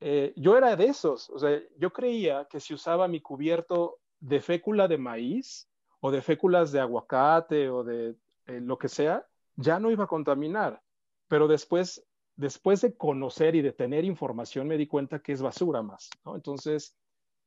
[0.00, 4.40] eh, yo era de esos, o sea, yo creía que si usaba mi cubierto de
[4.40, 5.68] fécula de maíz,
[6.06, 9.26] o de féculas de aguacate o de eh, lo que sea,
[9.56, 10.82] ya no iba a contaminar.
[11.28, 15.80] Pero después, después de conocer y de tener información, me di cuenta que es basura
[15.80, 16.10] más.
[16.26, 16.94] Entonces,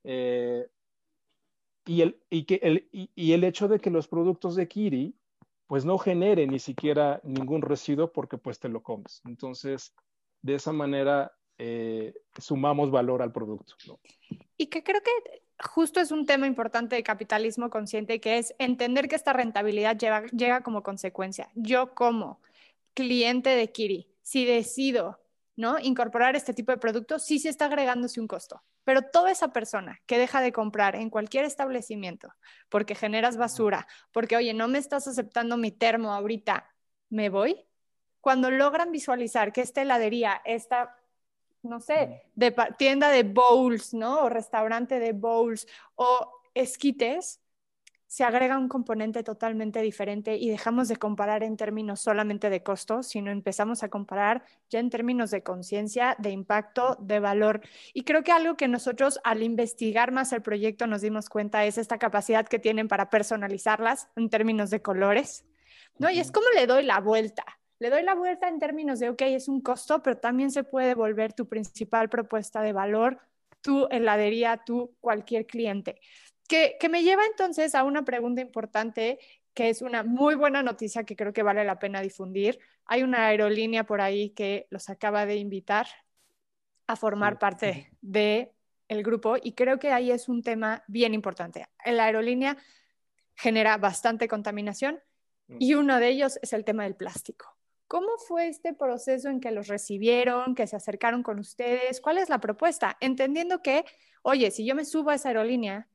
[0.03, 0.67] eh,
[1.85, 5.15] y, el, y, que el, y, el hecho de que los productos de Kiri,
[5.67, 9.21] pues no generen ni siquiera ningún residuo porque pues te lo comes.
[9.25, 9.93] Entonces,
[10.41, 13.75] de esa manera eh, sumamos valor al producto.
[13.87, 13.99] ¿no?
[14.57, 19.07] Y que creo que justo es un tema importante de capitalismo consciente, que es entender
[19.07, 21.49] que esta rentabilidad lleva, llega como consecuencia.
[21.55, 22.41] Yo como
[22.93, 25.19] cliente de Kiri, si decido
[25.55, 25.79] ¿no?
[25.79, 28.63] incorporar este tipo de productos, sí se está agregándose un costo.
[28.83, 32.33] Pero toda esa persona que deja de comprar en cualquier establecimiento
[32.69, 36.69] porque generas basura, porque, oye, no me estás aceptando mi termo ahorita,
[37.09, 37.65] ¿me voy?
[38.21, 40.95] Cuando logran visualizar que esta heladería, esta
[41.63, 44.23] no sé, de tienda de bowls, ¿no?
[44.23, 47.41] O restaurante de bowls o esquites,
[48.07, 53.03] se agrega un componente totalmente diferente y dejamos de comparar en términos solamente de costo,
[53.03, 57.61] sino empezamos a comparar ya en términos de conciencia, de impacto, de valor.
[57.93, 61.77] Y creo que algo que nosotros al investigar más el proyecto nos dimos cuenta es
[61.77, 65.45] esta capacidad que tienen para personalizarlas en términos de colores,
[65.97, 66.09] ¿no?
[66.09, 67.43] Y es como le doy la vuelta.
[67.79, 70.95] Le doy la vuelta en términos de, ok, es un costo, pero también se puede
[70.95, 73.19] volver tu principal propuesta de valor,
[73.61, 75.99] tu heladería, tu cualquier cliente.
[76.47, 79.19] Que, me lleva entonces a una pregunta importante,
[79.53, 82.59] que es una muy buena noticia que creo que vale la pena difundir.
[82.85, 85.87] Hay una aerolínea por ahí que los acaba de invitar
[86.87, 88.51] a formar parte del
[88.87, 91.67] el grupo y creo que ahí es un tema bien importante.
[91.85, 92.55] La aerolínea
[93.35, 95.01] genera bastante contaminación
[95.47, 95.57] mm.
[95.59, 97.56] y uno de ellos es el tema del plástico.
[97.87, 102.01] ¿Cómo fue este proceso en que los recibieron, que se acercaron con ustedes?
[102.01, 102.97] ¿Cuál es la propuesta?
[102.99, 103.85] Entendiendo que,
[104.23, 105.87] oye, si yo me subo a esa aerolínea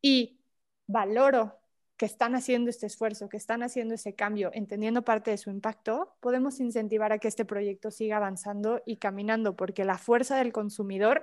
[0.00, 0.40] y
[0.86, 1.58] valoro
[1.96, 6.16] que están haciendo este esfuerzo, que están haciendo ese cambio, entendiendo parte de su impacto,
[6.20, 11.22] podemos incentivar a que este proyecto siga avanzando y caminando, porque la fuerza del consumidor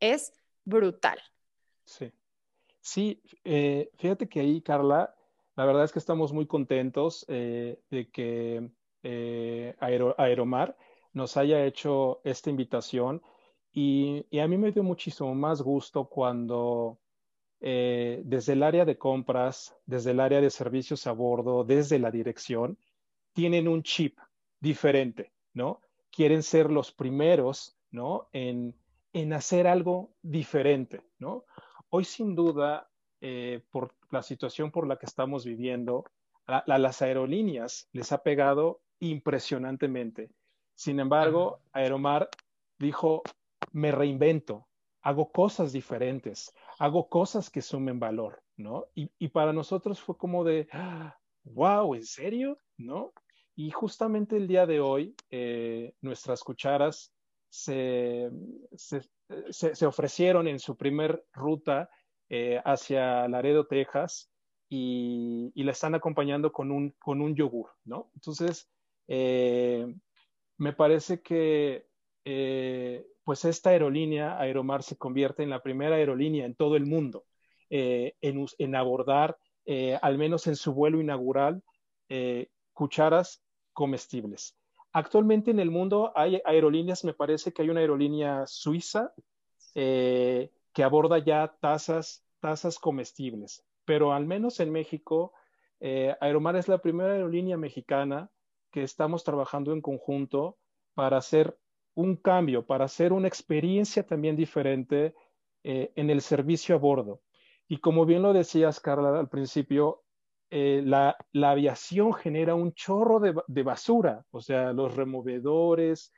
[0.00, 0.32] es
[0.64, 1.18] brutal.
[1.84, 2.12] Sí,
[2.80, 5.14] sí, eh, fíjate que ahí, Carla,
[5.56, 8.70] la verdad es que estamos muy contentos eh, de que
[9.02, 10.76] eh, Aeromar
[11.12, 13.22] nos haya hecho esta invitación
[13.72, 16.98] y, a mí me dio muchísimo más gusto cuando
[17.60, 22.10] eh, desde el área de compras, desde el área de servicios a bordo, desde la
[22.10, 22.78] dirección,
[23.32, 24.18] tienen un chip
[24.60, 25.80] diferente, ¿no?
[26.10, 28.28] Quieren ser los primeros, ¿no?
[28.32, 28.74] En,
[29.32, 31.44] hacer algo diferente, ¿no?
[31.88, 36.04] Hoy sin duda, eh, por la situación por la que estamos viviendo,
[36.46, 40.30] a, las aerolíneas les ha pegado impresionantemente.
[40.74, 42.28] Sin embargo, Aeromar
[42.78, 43.22] dijo,
[43.72, 44.68] me reinvento,
[45.02, 48.86] hago cosas diferentes, hago cosas que sumen valor, ¿no?
[48.94, 50.68] Y, para nosotros fue como de,
[51.44, 52.58] wow, ¿en serio?
[52.76, 53.12] ¿No?
[53.56, 57.12] Y justamente el día de hoy, eh, nuestras cucharas
[57.50, 58.30] se,
[58.76, 61.90] se, ofrecieron en su primer ruta
[62.28, 64.30] eh, hacia Laredo, Texas,
[64.68, 68.10] y, y, la están acompañando con un, con un yogur, ¿no?
[68.14, 68.70] Entonces,
[69.08, 69.94] eh,
[70.58, 71.86] me parece que
[73.24, 77.24] pues esta aerolínea, Aeromar, se convierte en la primera aerolínea en todo el mundo
[77.70, 81.62] eh, en, abordar, eh, al menos en su vuelo inaugural,
[82.08, 84.56] eh, cucharas comestibles.
[84.92, 89.14] Actualmente en el mundo hay aerolíneas, me parece que hay una aerolínea suiza
[89.74, 95.32] que aborda ya tazas, tazas comestibles, pero al menos en México,
[95.80, 98.30] Aeromar es la primera aerolínea mexicana
[98.72, 100.58] que estamos trabajando en conjunto
[100.94, 101.56] para hacer
[101.94, 105.14] un cambio, para hacer una experiencia también diferente
[105.62, 107.20] eh, en el servicio a bordo.
[107.68, 110.02] Y como bien lo decías, Carla, al principio,
[110.50, 116.12] eh, la, aviación genera un chorro de, basura, o sea, los removedores,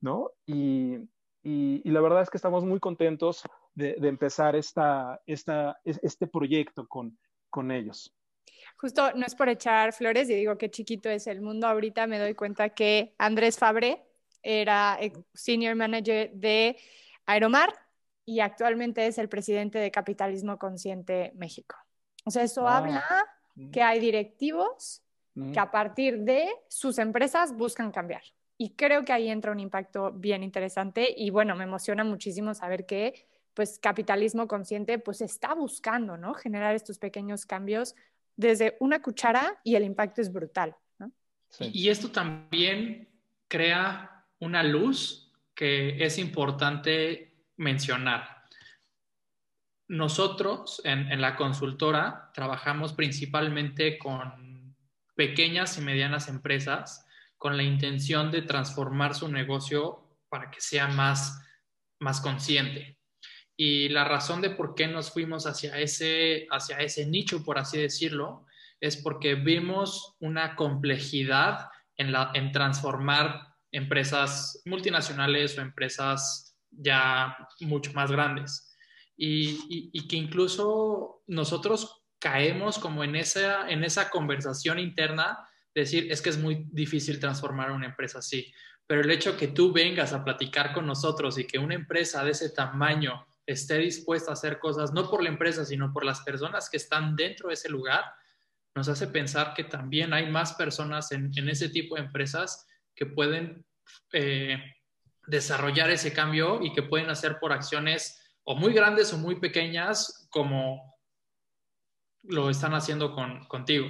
[0.00, 0.30] ¿no?
[0.46, 0.98] Y,
[1.42, 3.42] la verdad es que estamos muy contentos
[3.74, 8.14] de, empezar este proyecto con ellos.
[8.76, 11.66] Justo no es por echar flores y digo que chiquito es el mundo.
[11.66, 14.02] Ahorita me doy cuenta que Andrés Fabre
[14.42, 14.98] era
[15.34, 16.78] senior manager de
[17.26, 17.74] Aeromar
[18.24, 21.76] y actualmente es el presidente de Capitalismo Consciente México.
[22.24, 23.04] O sea, eso habla
[23.54, 23.70] mm.
[23.70, 25.02] que hay directivos
[25.34, 25.52] mm.
[25.52, 28.22] que a partir de sus empresas buscan cambiar.
[28.56, 32.86] Y creo que ahí entra un impacto bien interesante y bueno, me emociona muchísimo saber
[32.86, 36.34] que pues capitalismo consciente pues está buscando, ¿no?
[36.34, 37.94] Generar estos pequeños cambios
[38.40, 41.12] desde una cuchara y el impacto es brutal, ¿no?
[41.60, 43.08] Y esto también
[43.48, 48.46] crea una luz que es importante mencionar.
[49.88, 54.74] Nosotros en, la consultora trabajamos principalmente con
[55.14, 57.04] pequeñas y medianas empresas
[57.36, 61.42] con la intención de transformar su negocio para que sea más,
[61.98, 62.96] más consciente.
[63.62, 67.76] Y la razón de por qué nos fuimos hacia ese, hacia ese nicho, por así
[67.76, 68.46] decirlo,
[68.80, 71.68] es porque vimos una complejidad
[71.98, 78.74] en, la, en transformar empresas multinacionales o empresas ya mucho más grandes.
[79.14, 85.38] Y, que incluso nosotros caemos como en esa, en esa conversación interna,
[85.74, 88.50] decir, es que es muy difícil transformar una empresa así.
[88.86, 92.30] Pero el hecho que tú vengas a platicar con nosotros y que una empresa de
[92.30, 96.68] ese tamaño esté dispuesta a hacer cosas, no por la empresa, sino por las personas
[96.70, 98.04] que están dentro de ese lugar,
[98.74, 103.06] nos hace pensar que también hay más personas en, en ese tipo de empresas que
[103.06, 103.64] pueden
[104.12, 104.58] eh,
[105.26, 110.26] desarrollar ese cambio y que pueden hacer por acciones o muy grandes o muy pequeñas,
[110.30, 110.98] como
[112.24, 113.88] lo están haciendo con, contigo.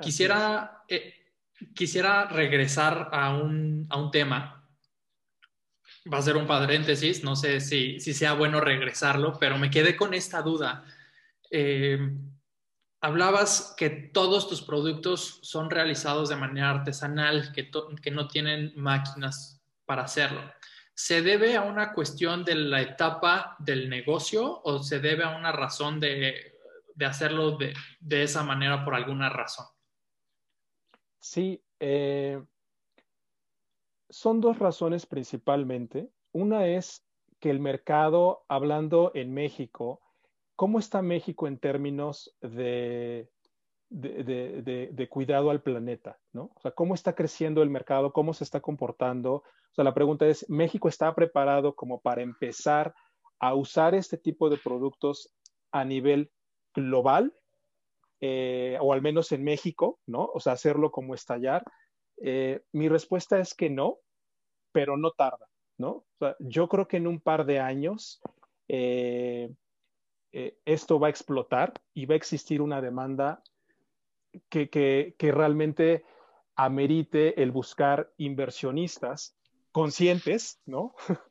[0.00, 1.14] quisiera, eh,
[1.74, 4.59] quisiera regresar a un, a un, tema.
[6.12, 10.14] Va a ser un paréntesis, no sé si, sea bueno regresarlo, pero me quedé con
[10.14, 10.84] esta duda.
[11.50, 11.98] Eh,
[13.00, 17.70] hablabas que todos tus productos son realizados de manera artesanal, que,
[18.02, 20.40] que no tienen máquinas para hacerlo.
[20.94, 25.50] ¿Se debe a una cuestión de la etapa del negocio o se debe a una
[25.50, 26.52] razón de,
[27.06, 29.66] hacerlo de, esa manera por alguna razón?
[31.18, 32.38] Sí, eh,
[34.10, 36.10] son dos razones principalmente.
[36.32, 37.04] Una es
[37.38, 40.00] que el mercado, hablando en México,
[40.56, 43.30] ¿cómo está México en términos de,
[45.08, 46.18] cuidado al planeta?
[46.32, 46.50] ¿no?
[46.54, 48.12] O sea, ¿cómo está creciendo el mercado?
[48.12, 49.34] ¿Cómo se está comportando?
[49.36, 52.94] O sea, la pregunta es, ¿México está preparado como para empezar
[53.38, 55.34] a usar este tipo de productos
[55.72, 56.30] a nivel
[56.74, 57.34] global?
[58.20, 60.26] Eh, o al menos en México, ¿no?
[60.34, 61.64] O sea, hacerlo como estallar.
[62.20, 63.98] Eh, mi respuesta es que no,
[64.72, 65.48] pero no tarda,
[65.78, 66.04] ¿no?
[66.38, 68.20] Yo creo que en un par de años
[68.68, 69.52] eh,
[70.64, 73.42] esto va a explotar y va a existir una demanda
[74.48, 76.04] que, que, que realmente
[76.56, 79.36] amerite el buscar inversionistas
[79.72, 80.94] conscientes, ¿no?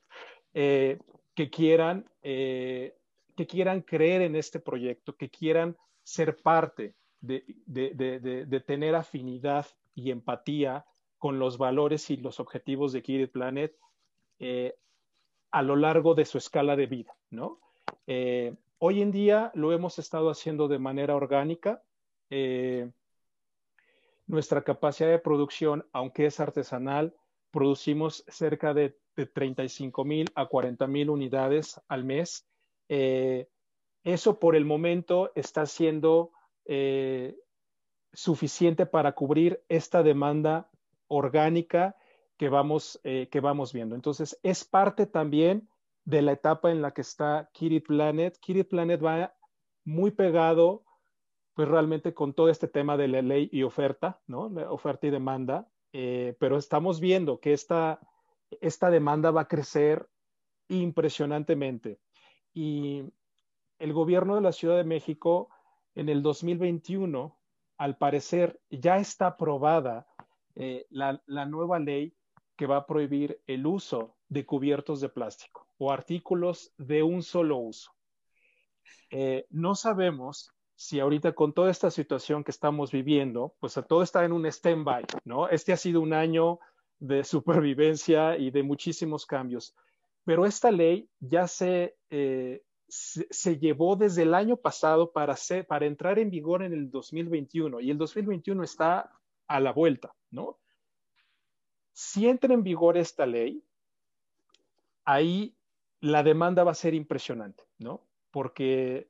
[0.55, 0.97] Eh,
[1.35, 2.97] que, quieran, eh,
[3.37, 10.85] que quieran creer en este proyecto, que quieran ser parte de, tener afinidad y empatía
[11.17, 13.75] con los valores y los objetivos de Kirit Planet
[14.39, 14.75] eh,
[15.51, 17.59] a lo largo de su escala de vida, ¿no?
[18.79, 21.83] hoy en día lo hemos estado haciendo de manera orgánica.
[24.25, 27.15] nuestra capacidad de producción, aunque es artesanal,
[27.51, 32.47] producimos cerca de, 35 mil a 40 mil unidades al mes.
[32.87, 33.49] Eh,
[34.03, 36.31] eso por el momento está siendo
[36.65, 37.35] eh,
[38.13, 40.69] suficiente para cubrir esta demanda
[41.07, 41.95] orgánica
[42.37, 43.95] que vamos, eh, que vamos viendo.
[43.95, 45.69] Entonces, es parte también
[46.05, 48.37] de la etapa en la que está Kitty Planet.
[48.39, 49.33] Kitty Planet va
[49.83, 50.83] muy pegado,
[51.53, 54.43] pues realmente con todo este tema de la ley y oferta, ¿no?
[54.69, 55.67] oferta y demanda.
[55.91, 57.99] Eh, pero estamos viendo que esta,
[58.61, 60.07] esta demanda va a crecer
[60.69, 61.99] impresionantemente.
[62.53, 63.03] Y
[63.79, 65.49] el gobierno de la Ciudad de México
[65.95, 67.38] en el 2021,
[67.79, 70.05] al parecer, ya está aprobada
[70.55, 72.13] eh, la, nueva ley
[72.57, 77.57] que va a prohibir el uso de cubiertos de plástico o artículos de un solo
[77.57, 77.91] uso.
[79.11, 84.25] Eh, no sabemos si ahorita con toda esta situación que estamos viviendo, pues todo está
[84.25, 85.47] en un stand-by, ¿no?
[85.47, 86.59] Este ha sido un año
[86.99, 89.73] de supervivencia y de muchísimos cambios,
[90.25, 95.35] pero esta ley ya se, eh, se, llevó desde el año pasado para,
[95.67, 99.11] para entrar en vigor en el 2021 y el 2021 está
[99.47, 100.57] a la vuelta, ¿no?
[101.93, 103.63] Si entra en vigor esta ley,
[105.05, 105.55] ahí
[106.01, 108.01] la demanda va a ser impresionante, ¿no?
[108.31, 109.09] Porque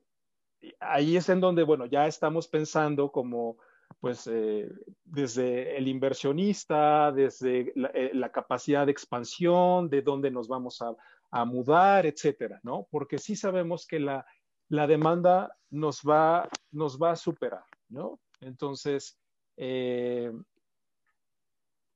[0.80, 3.58] ahí es en donde, bueno, ya estamos pensando como,
[4.00, 4.68] pues, eh,
[5.04, 10.94] desde el inversionista, desde eh, la, capacidad de expansión, de dónde nos vamos a,
[11.44, 12.86] mudar, etcétera, ¿no?
[12.90, 14.24] Porque sí sabemos que la,
[14.68, 18.20] demanda nos va, nos va a superar, ¿no?
[18.40, 19.18] Entonces,
[19.56, 20.32] eh,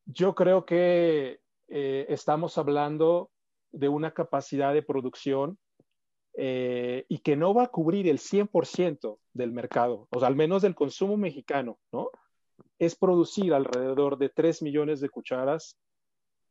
[0.06, 3.30] yo creo que estamos hablando
[3.72, 5.58] de una capacidad de producción
[6.36, 10.62] eh, y que no va a cubrir el 100% del mercado, o sea, al menos
[10.62, 12.10] del consumo mexicano, ¿no?
[12.78, 15.78] Es producir alrededor de 3 millones de cucharas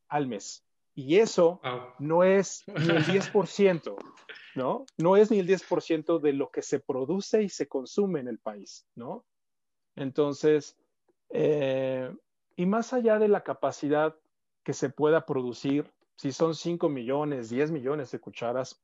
[0.07, 0.65] al mes.
[0.95, 1.59] Y eso
[1.99, 3.95] no es ni el 10%,
[4.55, 4.85] ¿no?
[4.97, 8.39] No es ni el 10% de lo que se produce y se consume en el
[8.39, 9.25] país, ¿no?
[9.95, 10.77] Entonces,
[11.29, 12.13] eh,
[12.55, 14.15] y más allá de la capacidad
[14.63, 18.81] que se pueda producir, si son 5 millones, 10 millones de cucharas,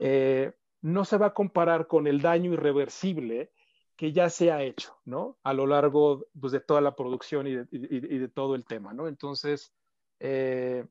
[0.00, 3.52] eh, no se va a comparar con el daño irreversible
[3.96, 5.38] que ya se ha hecho, ¿no?
[5.42, 9.08] A lo largo pues, de toda la producción y de, todo el tema, ¿no?
[9.08, 9.72] Entonces,
[10.20, 10.84] eh,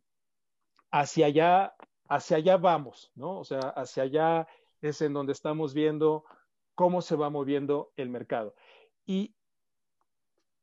[0.96, 1.76] hacia allá,
[2.08, 3.39] hacia allá vamos, ¿no?
[3.39, 4.48] O sea, hacia allá
[4.82, 6.24] es en donde estamos viendo
[6.74, 8.56] cómo se va moviendo el mercado.
[9.06, 9.36] Y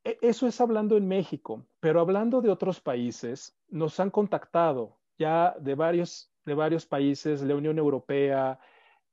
[0.05, 5.55] e, eso es hablando en México, pero hablando de otros países, nos han contactado ya
[5.61, 8.59] de varios de varios países, la Unión Europea,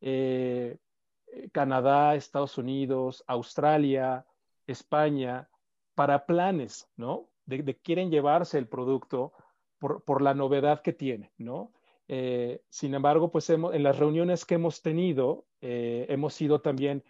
[0.02, 0.78] eh,
[1.52, 4.26] Canadá, Estados Unidos, Australia,
[4.66, 5.48] España,
[5.96, 7.30] para planes, ¿no?
[7.46, 9.34] De, quieren llevarse el producto
[9.80, 11.72] por, la novedad que tiene, ¿no?
[12.08, 17.04] Eh, sin embargo, pues en las reuniones que hemos tenido, eh, hemos sido también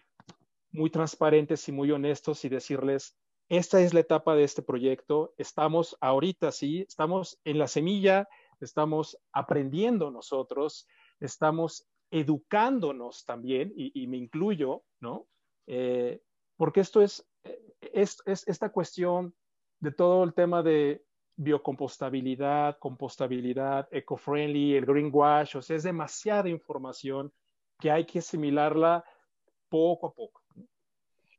[0.72, 3.16] muy transparentes y muy honestos y decirles,
[3.48, 8.28] esta es la etapa de este proyecto, estamos ahorita, sí, estamos en la semilla,
[8.60, 10.86] estamos aprendiendo nosotros,
[11.18, 15.26] estamos educándonos también, y, me incluyo, ¿no?
[15.66, 16.20] Eh,
[16.56, 17.26] porque esto es,
[17.80, 19.34] es, es, esta cuestión
[19.80, 21.02] de todo el tema de
[21.40, 27.32] biocompostabilidad, compostabilidad, eco-friendly, el greenwash, o sea, es demasiada información
[27.78, 29.02] que hay que asimilarla
[29.70, 30.42] poco a poco.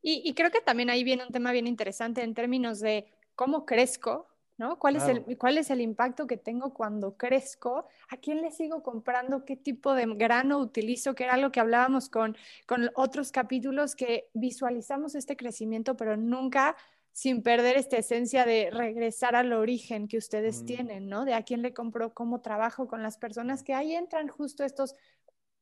[0.01, 4.27] Y, creo que también ahí viene un tema bien interesante en términos de cómo crezco,
[4.57, 4.79] ¿no?
[4.79, 7.85] ¿Cuál, es el, ¿Cuál es el impacto que tengo cuando crezco?
[8.09, 9.45] ¿A quién le sigo comprando?
[9.45, 11.13] ¿Qué tipo de grano utilizo?
[11.13, 12.35] Que era algo que hablábamos con,
[12.65, 16.75] con otros capítulos, que visualizamos este crecimiento, pero nunca
[17.11, 20.65] sin perder esta esencia de regresar al origen que ustedes mm.
[20.65, 21.25] tienen, ¿no?
[21.25, 24.95] De a quién le compro, cómo trabajo con las personas, que ahí entran justo estos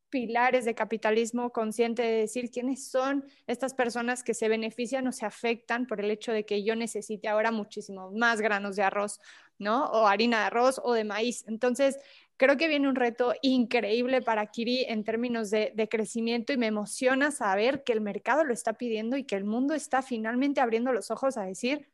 [0.10, 5.26] pilares de capitalismo consciente de decir quiénes son estas personas que se benefician o se
[5.26, 9.20] afectan por el hecho de que yo necesite ahora muchísimo más granos de arroz,
[9.58, 9.86] ¿no?
[9.92, 11.46] O harina de arroz o de maíz.
[11.48, 11.98] Entonces,
[12.40, 17.32] creo que viene un reto increíble para Kiri en términos de, crecimiento y me emociona
[17.32, 21.12] saber que el mercado lo está pidiendo y que el mundo está finalmente abriendo los
[21.12, 21.92] ojos a decir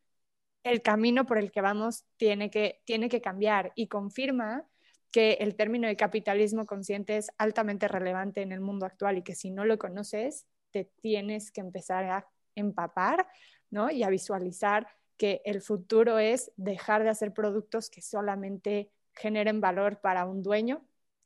[0.63, 4.67] el camino por el que vamos tiene que, tiene que cambiar y confirma
[5.11, 9.33] que el término de capitalismo consciente es altamente relevante en el mundo actual y que
[9.33, 13.27] si no lo conoces, te tienes que empezar a empapar
[13.71, 13.89] ¿no?
[13.89, 14.87] y a visualizar
[15.17, 20.86] que el futuro es dejar de hacer productos que solamente generen valor para un dueño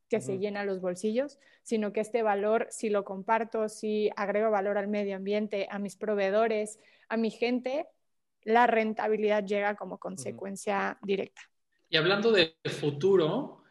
[0.10, 4.78] que se llena los bolsillos, sino que este valor, si lo comparto, si agrego valor
[4.78, 6.80] al medio ambiente, a mis proveedores,
[7.10, 7.86] a mi gente,
[8.44, 11.42] la rentabilidad llega como consecuencia directa.
[11.90, 13.62] Y hablando de futuro,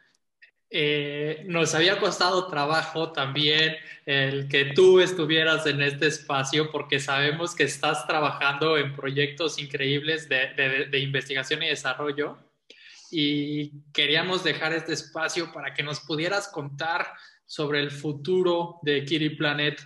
[0.70, 3.74] eh, nos había costado trabajo también
[4.06, 10.28] el que tú estuvieras en este espacio porque sabemos que estás trabajando en proyectos increíbles
[10.28, 12.36] de investigación y desarrollo
[13.10, 17.06] y queríamos dejar este espacio para que nos pudieras contar
[17.46, 19.80] sobre el futuro de Kiri Planet,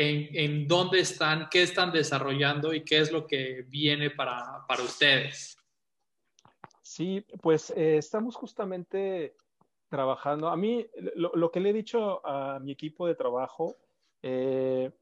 [0.00, 5.56] en, dónde están, qué están desarrollando y qué es lo que viene para, ustedes.
[6.82, 9.34] Sí, pues eh, estamos justamente
[9.88, 10.48] trabajando.
[10.48, 13.76] A mí, lo, que le he dicho a mi equipo de trabajo
[14.22, 14.92] eh,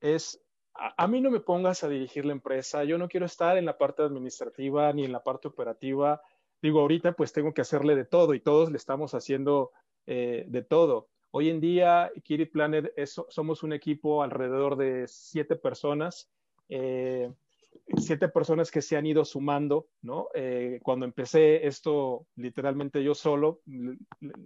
[0.00, 0.44] es,
[0.74, 3.78] a, mí no me pongas a dirigir la empresa, yo no quiero estar en la
[3.78, 6.20] parte administrativa ni en la parte operativa
[6.64, 9.72] digo, ahorita pues tengo que hacerle de todo y todos le estamos haciendo
[10.06, 11.10] eh, de todo.
[11.30, 16.30] Hoy en día, Kiri Planet somos un equipo alrededor de siete personas,
[16.70, 17.30] eh,
[17.98, 20.28] siete personas que se han ido sumando, ¿no?
[20.32, 23.60] Eh, cuando empecé esto, literalmente yo solo,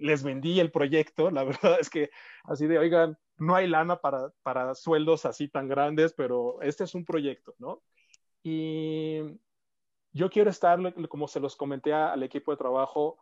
[0.01, 2.11] les vendí el proyecto, la verdad es que
[2.43, 6.97] así de, oigan, no hay lana para, para sueldos así tan grandes, pero este es
[6.97, 7.81] un proyecto, ¿no?
[8.43, 9.21] Y
[10.13, 10.79] yo quiero estar,
[11.09, 13.19] como se los comenté al equipo de trabajo,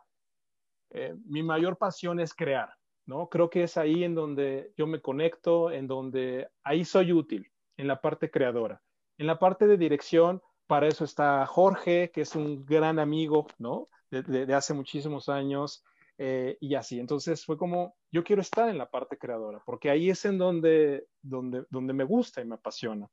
[0.91, 2.73] eh, mi mayor pasión es crear,
[3.05, 3.29] ¿no?
[3.29, 7.87] Creo que es ahí en donde yo me conecto, en donde ahí soy útil, en
[7.87, 8.81] la parte creadora.
[9.17, 13.89] En la parte de dirección, para eso está Jorge, que es un gran amigo, ¿no?
[14.09, 15.83] De, hace muchísimos años
[16.17, 16.99] eh, y así.
[16.99, 21.07] Entonces fue como, yo quiero estar en la parte creadora, porque ahí es en donde,
[21.21, 23.09] donde, donde me gusta y me apasiona.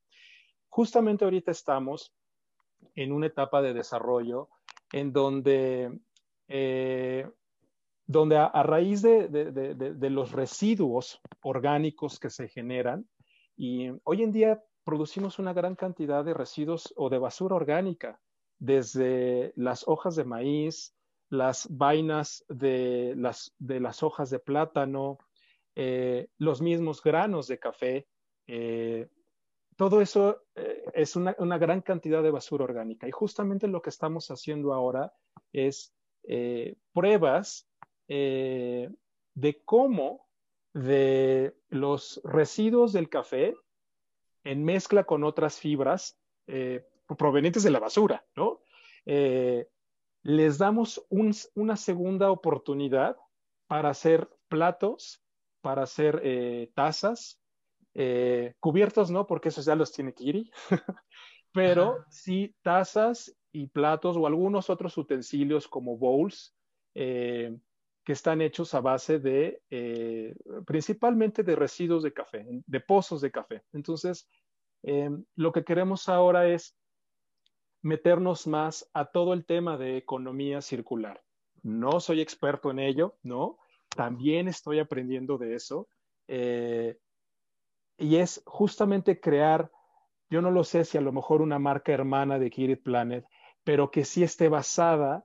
[0.69, 2.15] Justamente ahorita estamos
[2.95, 4.49] en una etapa de desarrollo
[4.93, 5.99] en donde,
[6.49, 7.29] eh,
[8.07, 13.09] donde a, raíz de, los residuos orgánicos que se generan,
[13.57, 18.21] y hoy en día producimos una gran cantidad de residuos o de basura orgánica,
[18.59, 20.95] desde las hojas de maíz,
[21.29, 25.19] las vainas de las, de las hojas de plátano,
[25.75, 28.07] eh, los mismos granos de café,
[28.47, 29.09] eh,
[29.77, 33.09] todo eso eh, es una, gran cantidad de basura orgánica.
[33.09, 35.13] Y justamente lo que estamos haciendo ahora
[35.53, 35.95] es
[36.25, 37.69] eh, pruebas
[38.09, 38.91] eh,
[39.35, 40.29] de cómo
[40.73, 43.55] de los residuos del café
[44.45, 46.19] en mezcla con otras fibras
[47.17, 48.61] provenientes de la basura, ¿no?
[49.07, 53.17] les damos una segunda oportunidad
[53.67, 55.23] para hacer platos,
[55.63, 57.41] para hacer tazas,
[57.95, 60.51] eh, cubiertos no, porque esos ya los tiene Kiri,
[61.53, 66.57] pero sí tazas y platos o algunos otros utensilios como bowls
[66.95, 67.57] eh,
[68.05, 70.35] que están hechos a base de eh,
[70.67, 73.63] principalmente de residuos de café, de pozos de café.
[73.73, 74.29] Entonces,
[75.37, 76.77] lo que queremos ahora es
[77.81, 81.23] meternos más a todo el tema de economía circular.
[81.63, 83.59] No soy experto en ello, ¿no?
[83.89, 85.89] También estoy aprendiendo de eso.
[87.99, 89.71] Y es justamente crear,
[90.31, 93.27] yo no lo sé si a lo mejor una marca hermana de Kirit Planet,
[93.63, 95.25] pero que sí esté basada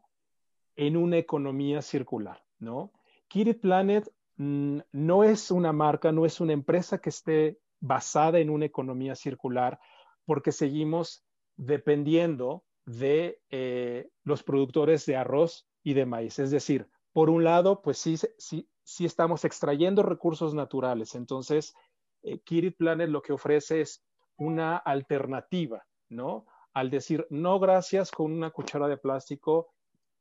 [0.76, 2.92] en una economía circular, ¿no?
[3.28, 8.50] Kirit Planet mm, no es una marca, no es una empresa que esté basada en
[8.50, 9.80] una economía circular,
[10.26, 11.24] porque seguimos
[11.58, 16.40] dependiendo de eh, los productores de arroz y de maíz.
[16.40, 21.16] Es decir, por un lado, pues sí, sí, sí estamos extrayendo recursos naturales.
[21.16, 21.76] Entonces,
[22.24, 24.06] eh, Kirit Planet lo que ofrece es
[24.38, 26.46] una alternativa, ¿no?
[26.74, 29.74] Al decir, no, gracias con una cuchara de plástico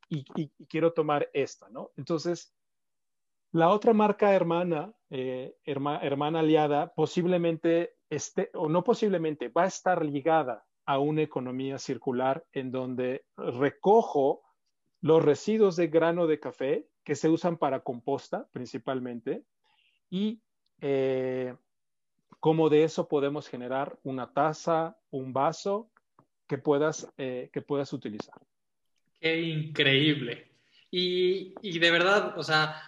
[0.09, 0.24] y,
[0.66, 1.90] quiero tomar esta, ¿no?
[1.96, 2.55] Entonces,
[3.53, 10.05] la otra marca hermana, eh, hermana aliada, posiblemente esté, o no posiblemente, va a estar
[10.05, 14.42] ligada a una economía circular en donde recojo
[15.01, 19.44] los residuos de grano de café que se usan para composta principalmente
[20.11, 20.42] y
[20.80, 21.55] eh,
[22.41, 25.91] cómo de eso podemos generar una taza, un vaso
[26.47, 28.41] que puedas, eh, que puedas utilizar.
[29.20, 30.53] Qué increíble.
[30.91, 32.80] Y, y, de verdad, o sea,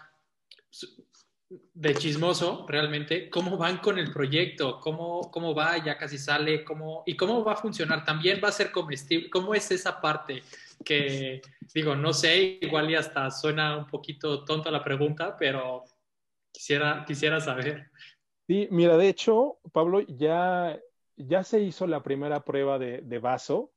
[1.50, 4.78] de chismoso realmente, ¿cómo van con el proyecto?
[4.80, 5.84] ¿Cómo, cómo va?
[5.84, 6.64] Ya casi sale.
[6.64, 8.04] ¿Cómo, ¿Y cómo va a funcionar?
[8.04, 9.28] ¿También va a ser comestible?
[9.28, 10.42] ¿Cómo es esa parte?
[10.84, 11.42] Que
[11.74, 15.84] digo, no sé, igual y hasta suena un poquito tonta la pregunta, pero
[16.52, 17.90] quisiera, quisiera saber.
[18.50, 20.76] Sí, mira, de hecho, Pablo, ya,
[21.16, 23.70] ya se hizo la primera prueba de, de vaso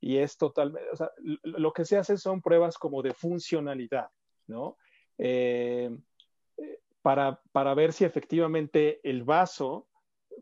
[0.00, 1.12] y es totalmente, o sea,
[1.44, 4.08] lo que se hace son pruebas como de funcionalidad,
[4.48, 4.76] ¿no?
[5.16, 5.96] Eh,
[7.02, 9.86] para, para, ver si efectivamente el vaso,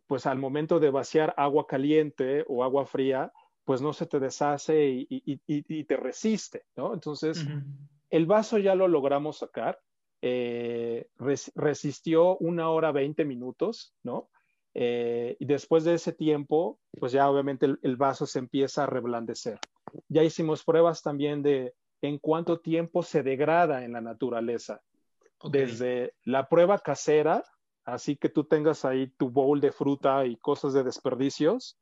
[0.07, 3.35] pues al momento de vaciar agua caliente o agua fría,
[3.67, 6.95] pues no se te deshace y, y, y, te resiste, ¿no?
[6.95, 7.47] Entonces,
[8.09, 9.79] el vaso ya lo logramos sacar,
[10.21, 11.09] eh,
[11.55, 14.29] resistió una hora veinte minutos, ¿no?
[14.75, 19.59] Eh, y después de ese tiempo, pues ya obviamente el, vaso se empieza a reblandecer.
[20.09, 24.83] Ya hicimos pruebas también de en cuánto tiempo se degrada en la naturaleza.
[25.51, 27.45] Desde la prueba casera,
[27.85, 31.79] así que tú tengas ahí tu bowl de fruta y cosas de desperdicios,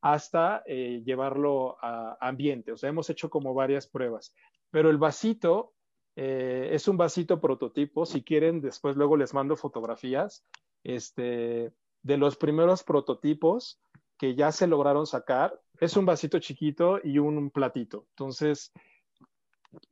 [0.00, 2.72] hasta eh, llevarlo a ambiente.
[2.72, 4.34] O sea, hemos hecho como varias pruebas.
[4.70, 5.73] Pero el vasito
[6.16, 8.06] eh, es un vasito prototipo.
[8.06, 10.44] Si quieren, después luego les mando fotografías.
[10.82, 13.80] Este, de los primeros prototipos
[14.18, 18.06] que ya se lograron sacar, es un vasito chiquito y un platito.
[18.10, 18.72] Entonces,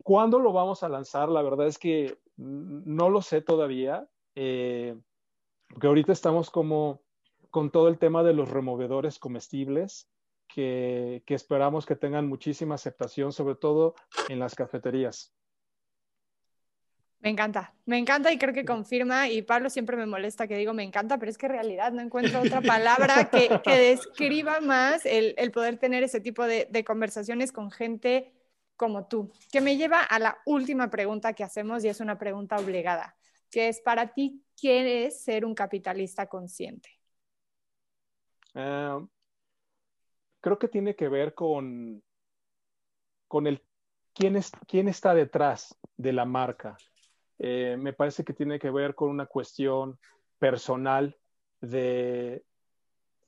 [0.02, 1.28] ¿cuándo lo vamos a lanzar?
[1.28, 4.96] La verdad es que no lo sé todavía, eh,
[5.68, 7.02] porque ahorita estamos como
[7.50, 10.08] con todo el tema de los removedores comestibles,
[10.48, 13.94] que, que esperamos que tengan muchísima aceptación, sobre todo
[14.28, 15.34] en las cafeterías.
[17.22, 20.74] Me encanta, me encanta y creo que confirma, y Pablo siempre me molesta que digo
[20.74, 25.52] me encanta, pero es que en realidad no encuentro otra palabra que, describa más el,
[25.52, 28.32] poder tener ese tipo de, conversaciones con gente
[28.74, 32.56] como tú, que me lleva a la última pregunta que hacemos y es una pregunta
[32.56, 33.16] obligada,
[33.52, 36.90] que es para ti, ¿qué es ser un capitalista consciente?
[38.52, 38.98] Ah,
[40.40, 42.02] creo que tiene que ver con,
[43.28, 43.64] con el
[44.12, 46.76] quién, es, quién está detrás de la marca
[47.44, 49.98] eh, me parece que tiene que ver con una cuestión
[50.38, 51.18] personal
[51.60, 52.44] de,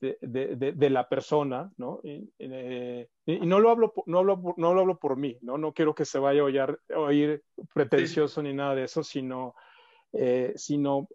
[0.00, 1.98] de, la persona, ¿no?
[2.04, 5.58] Eh, y, no, lo hablo, no, hablo, no lo hablo por mí, ¿no?
[5.58, 7.42] No quiero que se vaya a oír,
[7.74, 9.56] pretencioso ni nada de eso, sino,
[10.12, 11.08] eh, sino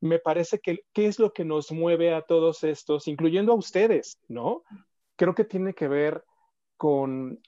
[0.00, 4.18] me parece que qué es lo que nos mueve a todos estos, incluyendo a ustedes,
[4.26, 4.64] ¿no?
[5.14, 6.24] Creo que tiene que ver
[6.76, 7.40] con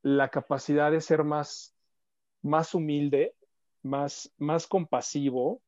[0.00, 1.76] la capacidad de ser más,
[2.40, 3.34] más humilde,
[3.82, 5.60] más, más compasivo,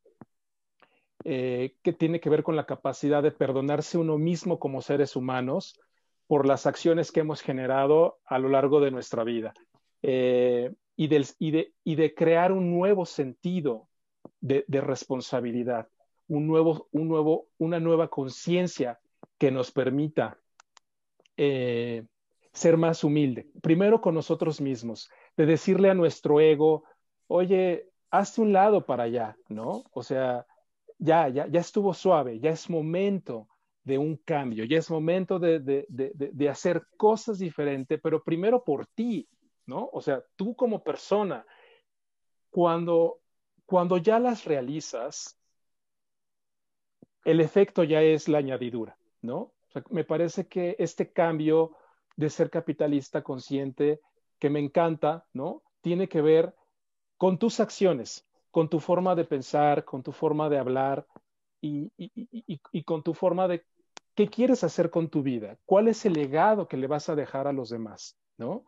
[1.27, 5.81] eh, que tiene que ver con la capacidad de perdonarse uno mismo como seres humanos
[6.27, 9.55] por las acciones que hemos generado a lo largo de nuestra vida
[10.03, 13.89] eh, y, del, y, de, y, de, crear un nuevo sentido
[14.41, 15.89] de, responsabilidad,
[16.29, 19.01] un nuevo, un nuevo, una nueva conciencia
[19.39, 20.39] que nos permita
[21.39, 22.05] eh,
[22.53, 26.85] ser más humilde, primero con nosotros mismos, de decirle a nuestro ego,
[27.29, 27.89] oye,
[28.19, 29.85] hazte un lado para allá, ¿no?
[29.93, 30.47] O sea,
[30.99, 33.49] ya, ya, ya estuvo suave, ya es momento
[33.83, 38.87] de un cambio, ya es momento de, de, de, hacer cosas diferentes, pero primero por
[38.87, 39.29] ti,
[39.67, 39.91] ¿no?
[39.93, 41.45] O sea, tú como persona,
[42.51, 43.21] cuando,
[43.67, 45.39] cuando ya las realizas,
[47.25, 49.37] el efecto ya es la añadidura, ¿no?
[49.39, 51.77] O sea, me parece que este cambio
[52.17, 54.01] de ser capitalista consciente,
[54.39, 55.63] que me encanta, ¿no?
[55.83, 56.55] Tiene que ver
[57.25, 61.07] con tus acciones, con tu forma de pensar, con tu forma de hablar
[61.59, 61.91] y,
[62.85, 63.65] con tu forma de
[64.15, 67.47] qué quieres hacer con tu vida, cuál es el legado que le vas a dejar
[67.47, 68.67] a los demás, ¿no?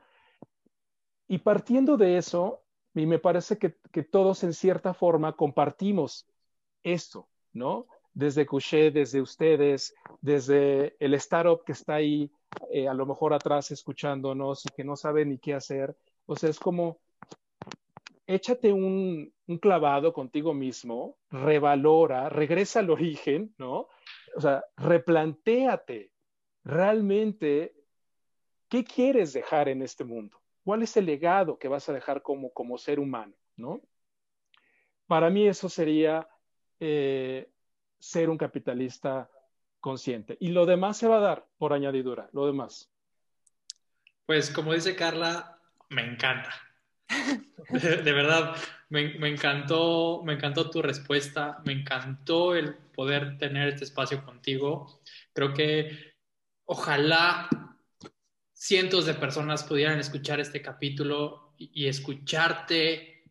[1.29, 2.63] Y partiendo de eso,
[2.95, 6.27] y me parece que, que todos en cierta forma compartimos
[6.83, 7.89] esto, ¿no?
[8.15, 12.31] Desde Couché, desde ustedes, desde el startup que está ahí,
[12.71, 15.95] eh, a lo mejor atrás escuchándonos y que no sabe ni qué hacer.
[16.25, 17.01] O sea, es como,
[18.27, 23.89] échate un, un clavado contigo mismo, revalora, regresa al origen, ¿no?
[24.35, 26.13] O sea, replantéate
[26.65, 27.75] realmente
[28.69, 30.41] qué quieres dejar en este mundo.
[30.65, 33.35] ¿Cuál es el legado que vas a dejar como, como ser humano?
[33.57, 33.81] ¿no?
[35.07, 36.29] Para mí eso sería
[36.81, 37.51] eh,
[37.99, 39.31] ser un capitalista
[39.81, 40.37] consciente.
[40.41, 42.91] Y lo demás se va a dar por añadidura, lo demás.
[44.27, 46.51] Pues como dice Carla, me encanta.
[48.05, 48.57] De, verdad,
[48.89, 55.01] me, me, encantó, me encantó tu respuesta, me encantó el poder tener este espacio contigo.
[55.33, 56.15] Creo que
[56.65, 57.49] ojalá
[58.53, 63.25] cientos de personas pudieran escuchar este capítulo y, escucharte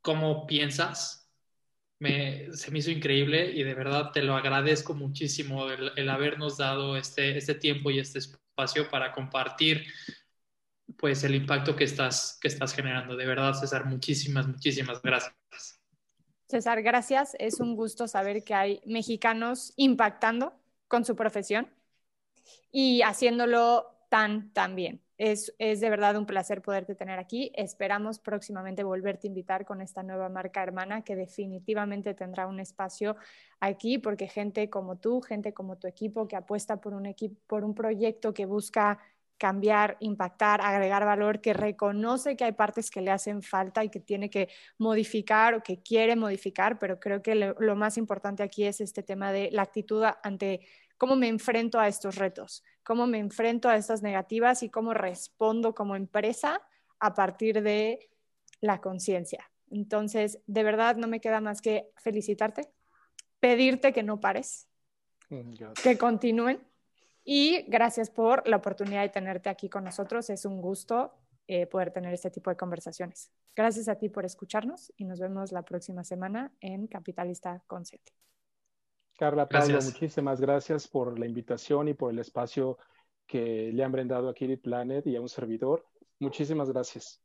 [0.00, 1.30] cómo piensas.
[1.98, 6.96] Me, se me hizo increíble y de verdad te lo agradezco muchísimo el, habernos dado
[6.96, 9.86] este, este tiempo y este espacio para compartir
[10.98, 13.16] pues el impacto que estás, que estás generando.
[13.16, 15.34] De verdad, César, muchísimas, muchísimas gracias.
[16.48, 17.36] César, gracias.
[17.38, 20.52] Es un gusto saber que hay mexicanos impactando
[20.88, 21.68] con su profesión
[22.72, 25.00] y haciéndolo tan, tan bien.
[25.16, 27.52] Es, es, de verdad un placer poderte tener aquí.
[27.54, 33.16] Esperamos próximamente volverte a invitar con esta nueva marca hermana que definitivamente tendrá un espacio
[33.60, 37.64] aquí porque gente como tú, gente como tu equipo que apuesta por un, equipo, por
[37.64, 38.98] un proyecto que busca
[39.40, 43.98] cambiar, impactar, agregar valor, que reconoce que hay partes que le hacen falta y que
[43.98, 48.64] tiene que modificar o que quiere modificar, pero creo que lo, lo más importante aquí
[48.64, 50.60] es este tema de la actitud ante
[50.98, 55.74] cómo me enfrento a estos retos, cómo me enfrento a estas negativas y cómo respondo
[55.74, 56.60] como empresa
[56.98, 58.10] a partir de
[58.60, 59.50] la conciencia.
[59.70, 62.68] Entonces, de verdad no me queda más que felicitarte,
[63.40, 64.68] pedirte que no pares,
[65.30, 66.60] mm, que continúen
[67.24, 70.30] y gracias por la oportunidad de tenerte aquí con nosotros.
[70.30, 71.12] Es un gusto
[71.46, 73.30] eh, poder tener este tipo de conversaciones.
[73.56, 78.12] Gracias a ti por escucharnos y nos vemos la próxima semana en Capitalista Consciente.
[79.18, 82.78] Carla, Pablo, muchísimas gracias por la invitación y por el espacio
[83.26, 85.86] que le han brindado a Kitty Planet y a un servidor.
[86.18, 87.20] Muchísimas gracias.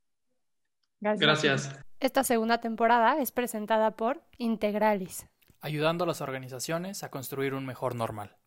[0.99, 1.71] Gracias.
[1.99, 5.27] Esta segunda temporada es presentada por Integralis,
[5.61, 8.37] ayudando a las organizaciones a construir un mejor normal.